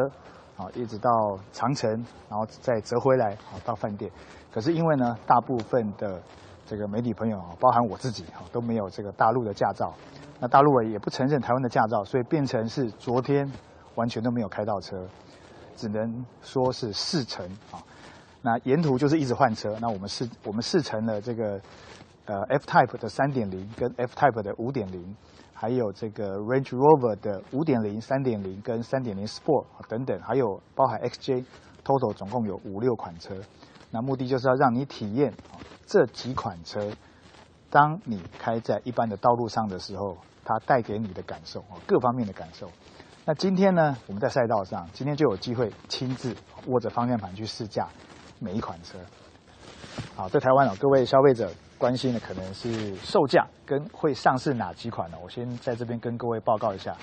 [0.63, 1.11] 啊，一直到
[1.53, 1.91] 长城，
[2.29, 4.11] 然后再折回来，啊，到饭店。
[4.53, 6.23] 可是因为呢，大部分的
[6.67, 9.93] 这个媒体朋友啊，包含我自己啊，都没有这个大陆的驾照。
[10.39, 13.51] 那大陆也不承认台湾的驾照，所以变成是昨天
[13.95, 15.05] 完全都没有开到车，
[15.77, 17.83] 只能说是试乘啊。
[18.43, 19.77] 那沿途就是一直换车。
[19.81, 21.61] 那我们试我们试乘了这个
[22.27, 25.17] 呃 F Type 的三点零跟 F Type 的五点零。
[25.63, 33.37] 还有这个 Range Rover 的五点零、三点零跟三点零 Sport 等等，还有包含 XJ，Total 总共有五六款车。
[33.93, 35.33] 那目的就是要让你体验
[35.87, 36.91] 这几款车，
[37.71, 42.69] 当你开在一般的道路上的时候，它带给你的感受各方面的感受。
[43.25, 46.35] 那今天呢，我们在赛道上，今天就有机会亲自
[46.67, 47.89] 握着方向盘去试驾
[48.41, 48.99] 每一款车。
[50.17, 51.49] 好，在台湾啊，各位消费者。
[51.83, 55.17] 关心的可能是售价跟会上市哪几款呢？
[55.21, 56.95] 我先在这边跟各位报告一下，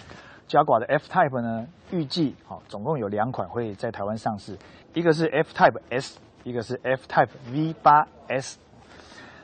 [0.47, 4.57] 加挂的 F Type 呢，预计好总共有两款会在台湾上市，
[4.93, 8.57] 一个是 F Type S，一个是 F Type V 八 S。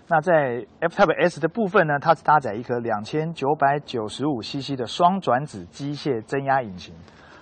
[0.08, 6.96] 那在 F Type S 的部分呢，它是搭载一颗两千九百九十五 CC 的双转子机械增压引擎，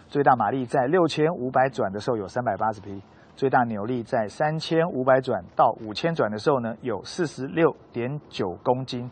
[0.08, 3.04] 最大马力在六千五百转的时候有三百八十匹。
[3.36, 9.10] 最大扭力在三千五百转到五千转的时候呢，有四十六点九公斤。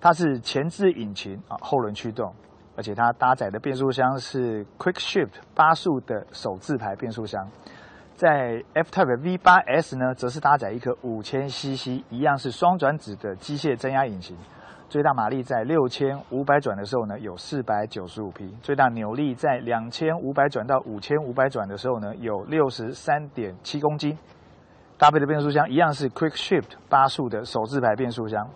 [0.00, 2.32] 它是前置引擎啊，后轮驱动，
[2.76, 7.48] 而且它搭载的变速箱是 Quick Shift 八速的手自排变速箱。
[8.14, 14.36] 在 F Type V 八 S 呢，则是搭载一颗五千 CC，一样是双转子的机械增压引擎。
[14.88, 24.16] 最大马力在六千五百转的时候呢，有四百九十五匹；最大扭力在两千五百转到五千五百转的时候呢，有六十三点七公斤。
[24.96, 28.48] 搭配的变速箱一样是 Quick Shift 八速的手自排变速箱，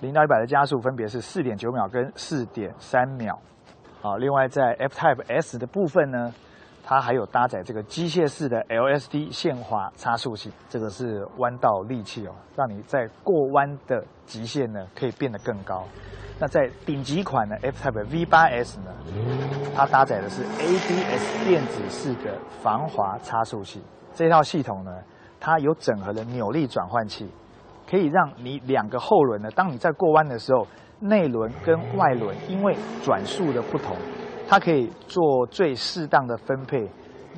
[0.00, 3.38] 零到一百的加速分别是四点九秒跟四点三秒。
[4.02, 6.32] 好，另外在 F Type S 的部分呢。
[6.90, 15.84] 它还有搭载这个机械式的 LSD 限滑差速器，这个是弯道利器哦，让你在过弯的极限呢可以变得更高。
[16.40, 18.90] 那在顶级款的 F-Type V8S 呢，
[19.76, 23.82] 它搭载的是 ABS 电子式的防滑差速器，
[24.14, 24.90] 这套系统呢，
[25.38, 27.30] 它有整合的扭力转换器，
[27.86, 30.66] 可以让你两个后轮呢，当你在过弯的时候，
[31.00, 32.74] 内轮跟外轮因为
[33.04, 33.94] 转速的不同。
[34.50, 36.88] 它可以做最适当的分配，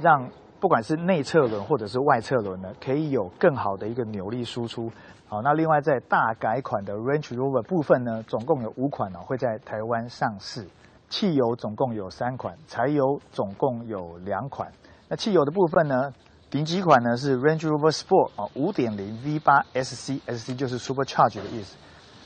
[0.01, 0.31] 让
[0.61, 4.89] 不管是内侧轮或者是外侧轮呢，可以有更好的一个扭力输出。
[5.27, 10.65] 好，那另外在大改款的 Range Rover 部分呢，总共有五款哦会在台湾上市。
[11.09, 14.71] 汽油总共有三款，柴油总共有两款。
[15.09, 16.13] 那汽油的部分呢，
[16.49, 21.77] 顶级款呢是 Range Rover Sport 啊，五点零 V 八 SC，SC 就是 Supercharge 的意思。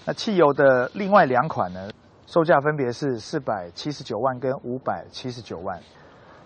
[0.04, 1.88] 那汽油的另外两款呢？
[2.26, 5.78] 售价分别是四百七十九万跟五百七十九万，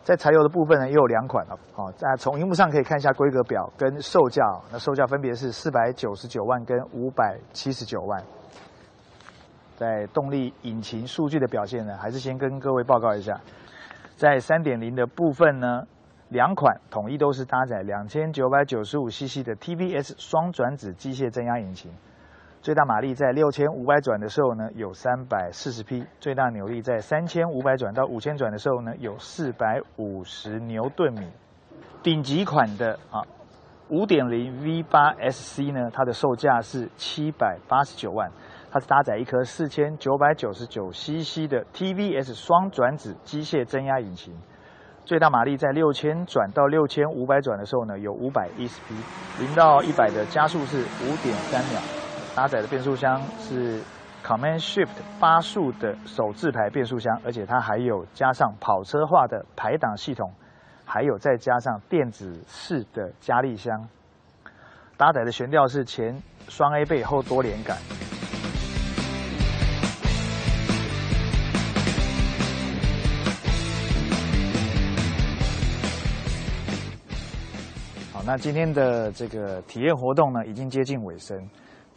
[0.02, 1.56] 在柴油的部分呢，也有两款了。
[1.72, 8.22] 好，在从荧幕上可以看一下规格表跟售价，那售价分别是四百九十九万跟五百七十九万。
[9.76, 13.40] 在动力引擎数据的表现呢，还是先跟各位报告一下，
[14.16, 15.84] 在三点零的部分呢，
[16.30, 21.92] 两款统一都是搭载两千九百九十五 CC 的 TBS 双转子机械增压引擎。
[22.68, 31.26] 最大马力在六千五百转的时候呢，有三百四十匹；最大扭力在三千五百转到五千转的时候呢，有四百五十牛顿米。
[32.02, 33.24] 顶级款的啊
[33.88, 38.30] 五点零 V 八 SC 呢，它的售价是七百八十九万，
[38.70, 44.36] 它是搭载一颗四千九百九十九 CC 的 TVS 双转子机械增压引擎，
[45.06, 48.94] 最大马力在六千转到六千五百转的时候呢，有五百一十匹，
[49.42, 51.80] 零到一百的加速是五点三秒，
[52.38, 53.80] 搭载的变速箱是
[54.24, 60.32] Command Shift 八速的手自排变速箱，而且它还有加上跑车化的排档系统。
[60.84, 63.88] 还有再加上电子式的加力箱，
[64.96, 66.16] 搭载的悬吊是前
[66.48, 67.76] 双 A 背后多连杆。
[78.12, 81.36] 好，那今天的这个体验活动呢，已经接近尾声。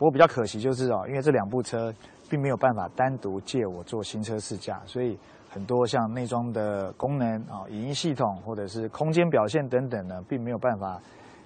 [0.02, 1.94] 不过比较可惜就是哦，因为这两部车
[2.28, 5.16] 并没有办法单独借我做新车试驾，所以。
[5.54, 10.98] 很多像内装的功能啊、影音系统或者是空间表现等等呢，并没有办法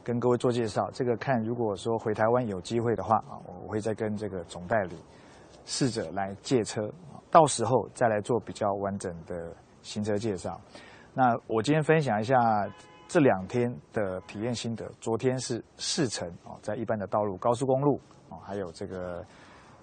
[0.03, 0.88] 跟各位做介绍。
[0.93, 4.95] 这个看如果说回台湾有机会的话啊，我会再跟这个总代理
[5.66, 6.88] 试着来借车，
[7.32, 9.51] 到时候再来做比较完整的
[9.82, 10.62] 新车介绍。
[11.16, 12.38] 那我今天分享一下
[13.08, 14.86] 这两天的体验心得。
[15.01, 17.99] 昨天是试乘啊，在一般的道路、高速公路
[18.30, 19.23] 哦，还有这个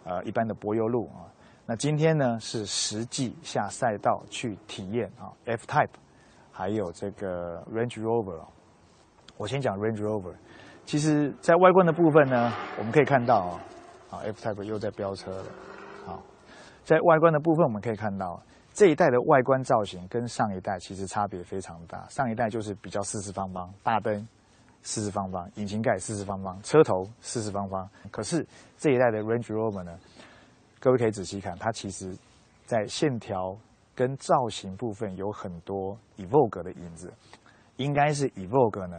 [0.05, 1.27] 呃一般的柏油路啊。
[1.65, 5.89] 那今天呢是实际下赛道去体验啊，F Type，
[6.51, 8.41] 还有这个 Range Rover。
[9.37, 10.35] 我先讲 Range Rover，
[10.85, 13.61] 其实在外观的部分呢，我们可以看到啊，
[14.11, 15.45] 啊 F Type 又在飙车了。
[16.05, 16.23] 好，
[16.85, 22.05] 在外观的部分我们可以看到，这一代的外观造型跟上一代其实差别非常大。
[22.09, 24.27] 上一代就是比较四四方方，大灯
[24.83, 27.89] 四四方方，引擎盖四四方方，车头四四方方。
[28.11, 29.97] 可是这一代的 Range Rover 呢？
[30.81, 32.13] 各位可以仔细看，它其实，
[32.67, 33.57] 在线条
[33.95, 37.13] 跟造型部分有很多 Evoque 的影子，
[37.77, 38.97] 应该是 Evoque 呢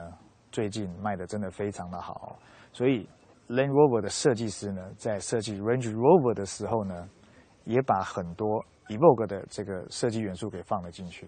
[0.52, 2.38] 最近卖的真的非常的好，
[2.72, 3.06] 所以
[3.50, 7.10] lane Rover 的设计师呢在设计 Range Rover 的时候呢，
[7.66, 11.28] 也把很多 Evoque 的这个设计元素给放了进去。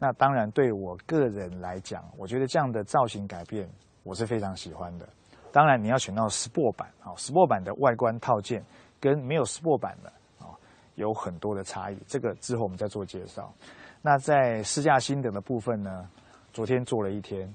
[0.00, 3.68] 那当然对我个人来讲，我觉得这样的造型改变
[4.02, 5.08] 我是非常喜欢的。
[5.50, 8.64] 当然你要选到 Sport 版啊，Sport 版的外观套件。
[9.02, 10.54] 跟没有 Sport 版的啊
[10.94, 13.52] 有很多的差异，这个之后我们再做介绍。
[14.00, 16.08] 那在试驾心得的部分呢，
[16.52, 17.52] 昨天做了一天，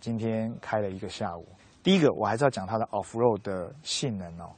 [0.00, 1.46] 今天开了一个下午。
[1.84, 4.50] 第一个我还是要讲它的 Off Road 的性能哦，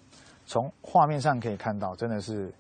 [0.47, 2.51] 从画面上可以看到，真的是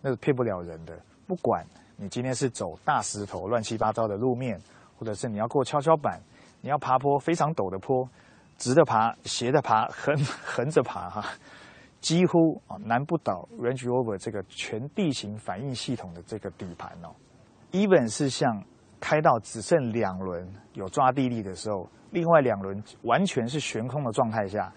[0.00, 0.98] 那个骗不了人的。
[1.28, 1.64] 不管
[1.96, 4.60] 你今天是走大石头、乱七八糟的路面，
[4.98, 6.20] 或者是你要过跷跷板，
[6.62, 8.08] 你要爬坡非常陡的坡，
[8.56, 11.24] 直的爬、斜的爬、横 横着爬哈。
[12.00, 17.14] 几乎啊难不倒 Range Rover 这个全地形反应系统的这个底盘哦
[17.70, 18.64] ，even 是像
[19.00, 24.72] 开到只剩两轮有抓地力的时候，另外两轮完全是悬空的状态下，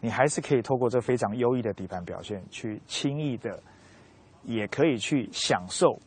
[0.00, 3.60] 你还是可以透过这非常优异的底盘表现，去轻易的，
[4.44, 5.98] 也可以去享受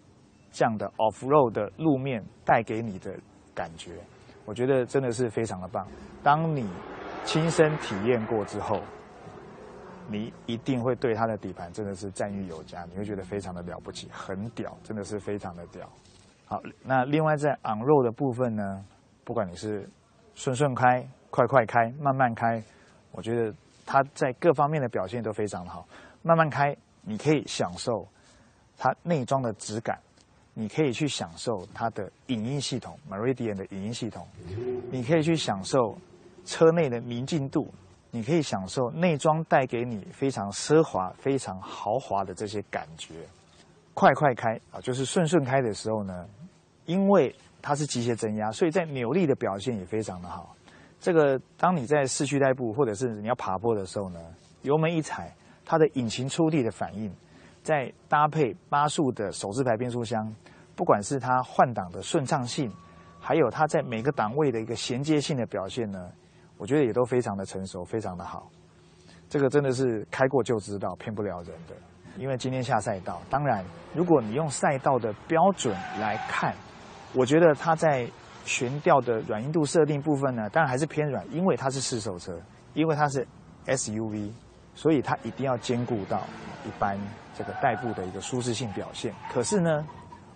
[0.53, 3.13] 这样的 off road 的路面带给你的
[3.53, 3.99] 感觉，
[4.45, 5.87] 我觉得真的是非常的棒。
[6.23, 6.69] 当你
[7.25, 8.81] 亲身体验过之后。
[10.09, 15.87] 你一定会对它的底盘真的是赞誉有加，你会觉得非常的了不起，很屌，真的是非常的屌。
[16.43, 18.83] 好，那另外在 on road 的部分呢，
[19.23, 19.89] 不管你是
[20.35, 22.61] 顺顺开、快快开、慢慢开，
[23.13, 25.87] 我觉得它在各方面的表现都非常的好。
[26.23, 28.05] 慢慢开，你可以享受
[28.77, 29.97] 它内装的质感，
[30.53, 34.27] 你可以去享受它的影音系统 Meridian 的影音系统，
[34.91, 35.97] 你可以去享受
[36.45, 37.73] 车内的明净度。
[38.13, 43.13] 你可以享受内装带给你非常奢华、非常豪华的这些感觉。
[43.93, 46.25] 快快开啊，就是顺顺开的时候呢，
[46.85, 50.53] 因为它是机械增压，所以在扭力的表现也非常的好。
[50.99, 54.19] 这个当你在市区代步或者是你要爬坡的时候呢，
[54.63, 55.33] 油门一踩，
[55.63, 57.09] 它的引擎出力的反应，
[57.63, 60.33] 再搭配八速的手自排变速箱，
[60.75, 62.71] 不管是它换挡的顺畅性，
[63.19, 66.11] 还有它在每个档位的一个衔接性的表现呢。
[66.57, 68.47] 我觉得也都非常的成熟，非常的好。
[69.27, 71.75] 这个真的是开过就知道，骗不了人的。
[72.17, 73.63] 因为今天下赛道，当然，
[73.95, 76.53] 如果你用赛道的标准来看，
[77.15, 78.07] 我觉得它在
[78.43, 82.37] 悬吊的软硬度设定部分呢，当然还是偏软，因为它是四手车，
[82.73, 83.25] 因为它是
[83.65, 84.31] SUV，
[84.75, 86.21] 所以它一定要兼顾到
[86.65, 86.97] 一般
[87.33, 89.13] 这个代步的一个舒适性表现。
[89.31, 89.85] 可是呢，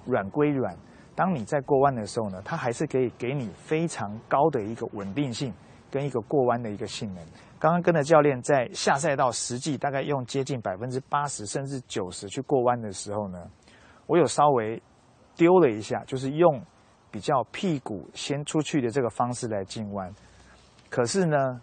[0.05, 0.75] 软归软，
[1.15, 5.53] 当你在过弯的时候呢，它还是可以给你非常高的一个稳定性。
[5.91, 7.23] 跟一个过弯的一个性能，
[7.57, 13.39] 刚刚跟着教练在下赛道实际大概用接近百分之八十甚至九十去过弯的时候呢，
[14.05, 14.81] 我有稍微
[15.37, 16.61] 丢了一下，就是用
[17.09, 20.13] 比较屁股先出去的这个方式来进弯。
[20.89, 21.61] 可是呢，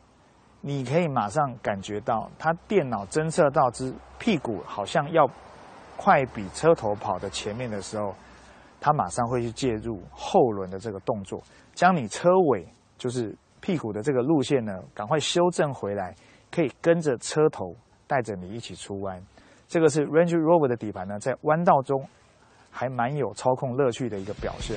[0.64, 5.28] 你可以马上感觉到它电脑侦测到之屁股好像要
[5.96, 8.14] 快比车头跑的前面的时候，
[8.80, 11.42] 它马上会去介入后轮的这个动作，
[11.74, 12.64] 将你车尾
[12.96, 16.14] 就是屁股的这个路线呢，赶快修正回来，
[16.50, 17.74] 可以跟着车头
[18.06, 19.20] 带着你一起出弯。
[19.66, 22.06] 这个是 Range Rover 的底盘呢，在弯道中
[22.70, 24.76] 还蛮有操控乐趣的一个表现。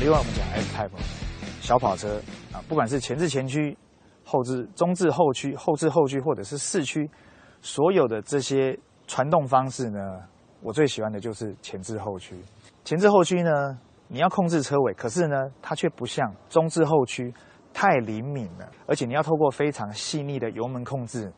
[0.00, 0.90] 另外我们讲 F Type
[1.60, 2.20] 小跑车
[2.52, 3.76] 啊，不管是前置前驱、
[4.24, 7.10] 后置中置后驱、后置后驱或者是四驱，
[7.62, 8.78] 所有的这些
[9.08, 9.98] 传动方式呢，
[10.62, 12.40] 我最喜欢的就是前置后驱。
[12.84, 13.76] 前置后驱呢，
[14.06, 17.34] 你要控制车尾，可是呢，它却不像中置后驱
[17.74, 21.32] 太灵敏了，而且你要透过非常细腻的油门控制，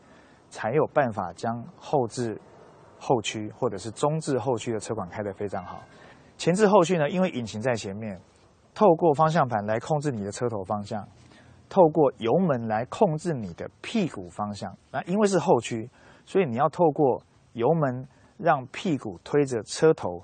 [0.51, 2.39] 才有办法将后置
[2.99, 5.81] 后驱或者是中置后驱的车款开得非常好。
[6.37, 8.19] 前置后驱呢，因为引擎在前面，
[8.73, 11.07] 透过方向盘来控制你的车头方向，
[11.69, 14.75] 透过油门来控制你的屁股方向。
[14.91, 15.89] 那因为是后驱，
[16.25, 17.21] 所以你要透过
[17.53, 18.07] 油门
[18.37, 20.23] 让屁股推着车头，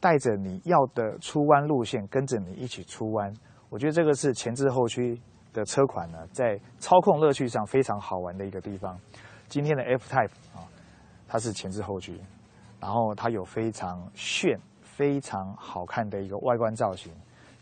[0.00, 3.32] 带着你要的出弯路线，跟着你一起出弯。
[3.68, 5.20] 我觉得这个是前置后驱
[5.52, 8.98] 的车款呢，在操控乐趣上非常好玩的一个地方。
[9.48, 10.66] 今天的 F Type 啊，
[11.26, 12.20] 它是前置后驱，
[12.80, 14.58] 然后它有非常炫。
[14.96, 17.12] 非常好看的一个外观造型，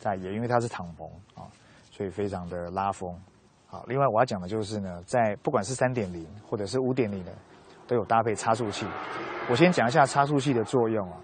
[0.05, 1.49] 在也因为它是敞篷啊，
[1.91, 3.19] 所以非常的拉风。
[3.67, 7.33] 好，另外我要讲的就是呢，在不管是三点零或者是五点零的，
[7.87, 8.87] 都有搭配差速器。
[9.49, 11.17] 我先讲一下差速器的作用啊，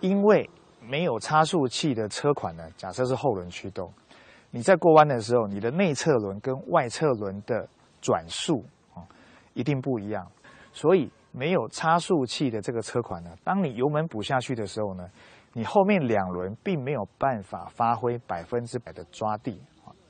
[0.00, 0.48] 因为
[0.80, 3.92] 没有差速器的车款呢，假设是后轮驱动，
[4.50, 7.68] 你在过弯的时候，你的内侧轮跟外侧轮的
[8.00, 8.64] 转速
[8.94, 9.02] 啊，
[9.54, 10.24] 一定不一样。
[10.72, 15.04] 所以没有差速器的这个车款呢，当你油门补下去的时候呢，
[15.52, 19.60] 你后面两轮并没有办法发挥百分之百的抓地，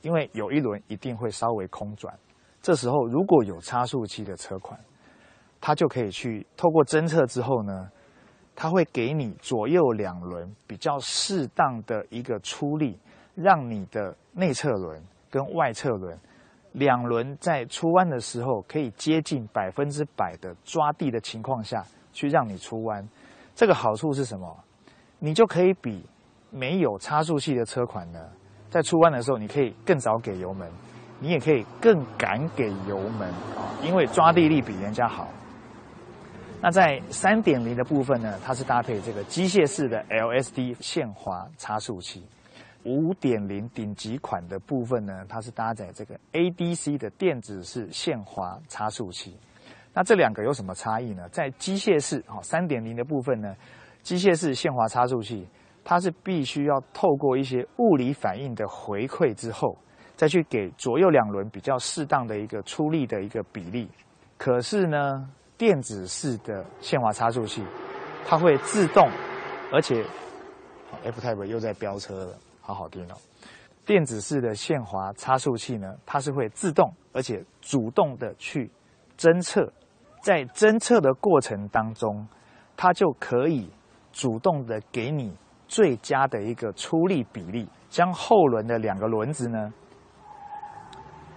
[0.01, 2.13] 因为有一轮一定会稍微空转。
[2.61, 4.79] 这时候如果有差速器的车款，
[5.59, 7.89] 它就可以去透过侦测之后呢，
[8.55, 12.99] 它会给你左右两轮比较适当的一个出力，
[13.33, 16.15] 让你的内侧轮跟外侧轮
[16.73, 21.83] 两轮在出弯的时候可以接近百分之百的抓地的情况下
[22.13, 23.07] 去让你出弯。
[23.55, 24.63] 这个好处是什么？
[25.23, 26.03] 你就可以比
[26.49, 28.19] 没有差速器的车款呢，
[28.71, 30.67] 在出弯的时候，你可以更早给油门，
[31.19, 35.27] 你也可以更敢给油门啊，因为抓地力比人家好。
[36.59, 42.21] 那在三点零的部分呢，它是搭配这个机械式的 LSD 限滑差速器；
[42.83, 49.37] 五点零顶级款的部分呢，它是搭载这个 ADC 的电子式限滑差速器。
[49.93, 51.29] 那这两个有什么差异呢？
[51.29, 53.55] 在机械式啊三点零的部分呢？
[54.03, 55.47] 机械式限滑差速器，
[55.83, 59.77] 它是必须要透过一些物理反应的回馈之后，
[60.15, 63.89] 再去给左右两轮比较适当的一个出力的一个比例。
[64.37, 67.63] 可是呢，电子式的限滑差速器，
[68.25, 69.07] 它会自动，
[69.71, 70.03] 而且
[71.03, 73.15] F Type 又在飙车了，好好听哦。
[73.85, 78.71] 电子式的限滑差速器呢，它是会自动而且主动的去
[79.17, 79.71] 侦测，
[80.21, 82.27] 在侦测的过程当中，
[82.75, 83.69] 它就可以。
[84.11, 85.35] 主动的给你
[85.67, 89.73] 最佳的一个出力比例，将后轮的两个轮子呢，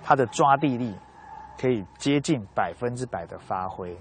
[0.02, 0.94] 它的抓地力
[1.58, 3.96] 可以接近百分之百的发挥。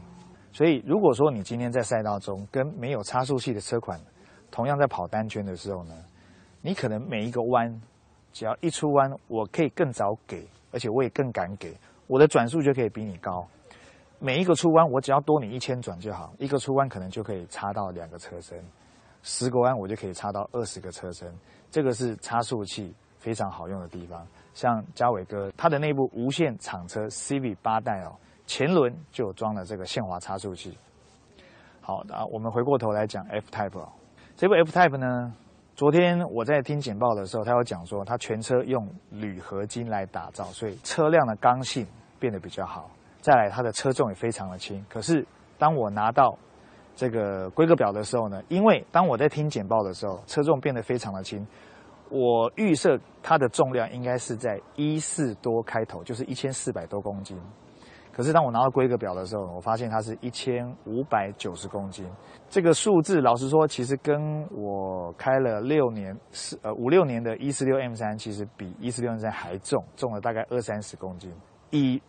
[0.52, 4.00] 所以，如果说你今天在赛道中跟没有差速器的车款
[4.52, 5.94] 同样在跑单圈的时候呢，
[6.62, 7.82] 你可能每一个弯，
[8.32, 11.76] 只要一出弯，我可以更早给，而且我也更敢给，
[12.08, 13.48] 我的转速就可以比你高。
[14.26, 16.34] 每一个出弯，我只要多你一千转就好。
[16.40, 18.58] 一个出弯可能就可以插到两个车身，
[19.22, 21.30] 十个弯我就可以插到二十个车身。
[21.70, 24.26] 这个是差速器非常好用的地方。
[24.54, 28.16] 像嘉伟哥，他的那部无线厂车 CV 八代哦，
[28.48, 30.78] 前轮就装了这个限滑差速器。
[31.82, 33.90] 好，那我们回过头来讲 F Type 哦，
[34.38, 35.34] 这部 F Type 呢，
[35.76, 41.86] 昨天我在听简报的时候，他有讲说，他全车用铝合金来打造，所以车辆的刚性
[42.22, 42.90] 变得比较好。
[43.24, 44.86] 再来，它的车重也非常的轻。
[44.90, 45.26] 可是，
[45.58, 46.38] 当我拿到
[46.94, 51.48] 这个规格表的时候呢，因为当我在听简报的时候，车重变得非常的轻，
[52.10, 57.40] 我预设它的重量应该是在一四多开头，就是一千四百多公斤。
[58.12, 62.06] 可是，当我拿到规格表的时候，我发现它是一千五百九十公斤。
[62.50, 71.34] 这个数字，老实说，其实跟我开了六年四呃五六年的一四六 M 三，其实比一四六 M 三还重，重了大概二三十公斤。
[71.72, 72.00] 以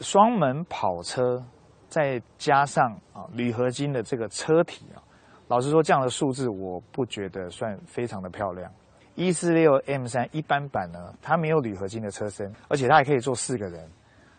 [0.00, 1.42] 双门跑车，
[1.88, 5.02] 再加上啊铝合金的这个车体啊，
[5.48, 8.70] 老实说，这样的数字我不觉得算非常的漂亮。
[9.14, 13.90] 一四六 M 三一般版呢，它没有铝合金的车身，而且它还可以坐四个人，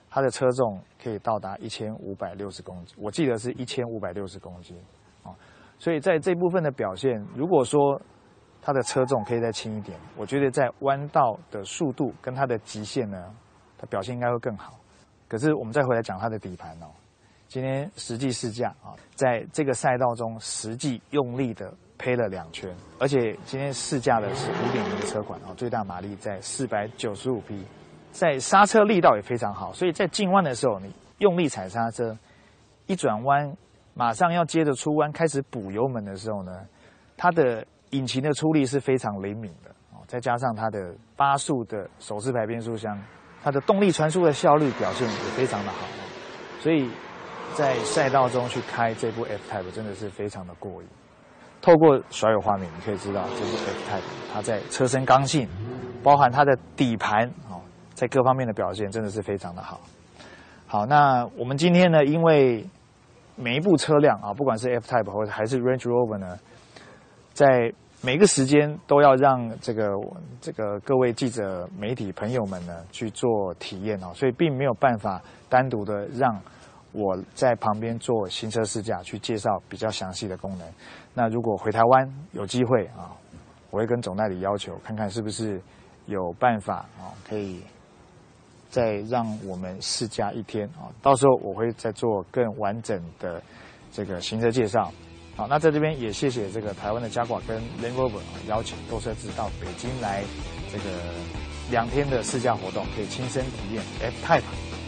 [0.09, 4.77] 它的车重可以到达一千五百六十公斤，我记得是一千五百六十公斤，
[5.23, 5.35] 啊，
[5.77, 8.01] 所以在这部分的表现，如果说
[8.61, 13.35] 它的车重可以再轻一点，我觉得在弯道的速度跟它的极限呢，
[13.77, 14.78] 它表现应该会更好。
[15.29, 16.91] 可是我们再回来讲它的底盘哦，
[17.47, 21.73] 今天实际试驾啊，在这个赛道中实际用力的。
[22.01, 27.61] 推了两圈，而且今天试驾的是五点零的车款啊，最大马力在四百九十五匹，
[28.13, 32.17] 在刹车力道也非常好，所以在进弯的时候，你用力踩刹车，
[32.85, 33.53] 一转弯
[33.95, 36.65] 马上要接着出弯，开始补油门的时候呢，
[37.17, 42.97] 它的引擎的出力是非常灵敏的哦，再加上它的八速的手自排变速箱，
[43.43, 45.85] 它的动力传输的效率表现也非常的好，
[46.59, 46.89] 所以
[47.55, 50.87] 在赛道中去开这部 F Type 真的是非常的过瘾。
[51.61, 55.47] 透过所有画面，你可以知道这部 F Type 它在车身刚性，
[56.03, 57.59] 包含它的底盘哦，
[57.93, 59.81] 在各方面的表现真的是非常的好。
[60.67, 62.65] 好，那我们今天呢，因为
[63.35, 66.37] 每一部车辆啊，不管是 F Type 或者还是 Range Rover 呢，
[67.33, 69.89] 在每个时间都要让这个
[70.39, 76.41] 这个各位记者、媒体朋友们呢去做体验哦，所以并没有办法单独的让。
[76.91, 80.67] 我在旁边做行车试驾，去介绍比较详细的功能。
[81.13, 83.13] 那如果回台湾有机会啊，
[83.69, 85.61] 我会跟总代理要求，看看是不是
[86.07, 87.61] 有办法啊，可以
[88.71, 90.89] 再让我们试驾一天啊。
[90.99, 93.39] 到时候我会再做更完整的
[93.91, 94.91] 这个行车介绍。
[95.39, 98.19] 好，那在这边也谢谢这个台湾的嘉广跟 Land Rover
[98.49, 100.21] 邀请购车子到北京来
[100.69, 100.83] 这个
[101.71, 104.41] 两天的试驾活动，可以亲身体验 F Type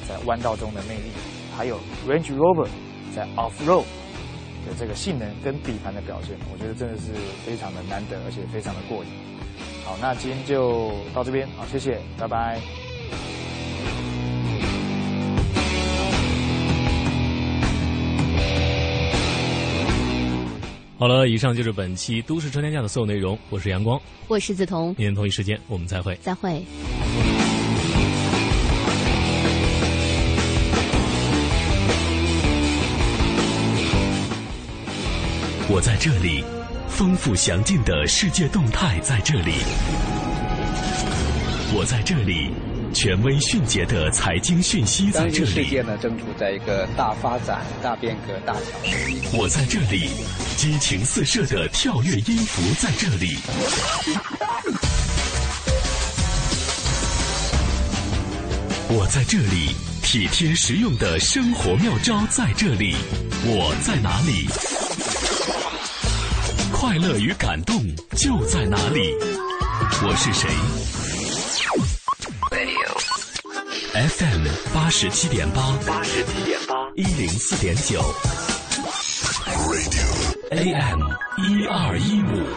[0.05, 1.11] 在弯道中的魅力。
[1.55, 2.67] 还有 Range Rover
[3.15, 3.85] 在 Off Road
[4.67, 7.13] 的这个性能跟底盘的表现，我觉得真的是
[7.45, 9.09] 非常的难得，而且非常的过瘾。
[9.85, 12.59] 好，那今天就到这边，好，谢谢，拜拜。
[21.01, 23.35] 好了，以上就是本期都市车天下的所有内容。
[23.49, 26.63] 我是阳光，我是梓潼，明天同一时间我们再会，再会。
[35.67, 36.43] 我在这里，
[36.87, 39.53] 丰富详尽的世界动态在这里。
[41.73, 42.51] 我在这里，
[42.93, 45.45] 权威迅捷的财经讯息在这里。
[45.45, 49.01] 世界呢正处在一个大发展、大变革、大挑战。
[49.33, 50.09] 我在这里，
[50.57, 53.37] 激情四射的跳跃音符在这里。
[58.89, 59.73] 我在这里，
[60.03, 62.95] 体贴实用的生活妙招在这里。
[63.45, 64.47] 我在哪里？
[66.71, 67.81] 快乐与感动
[68.17, 69.15] 就在哪里？
[70.03, 70.49] 我是谁
[73.93, 78.01] ？FM 八十七点八，八十七点八，一零四点九
[80.51, 81.01] ，AM
[81.37, 82.47] 一二一五，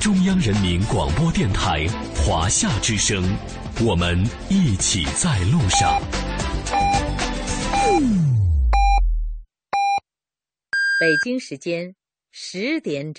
[0.00, 1.84] 中央人民广播电台
[2.16, 3.22] 华夏之声，
[3.84, 6.00] 我们一起在路上。
[11.00, 11.94] 北京时间。
[12.32, 13.08] 十点整。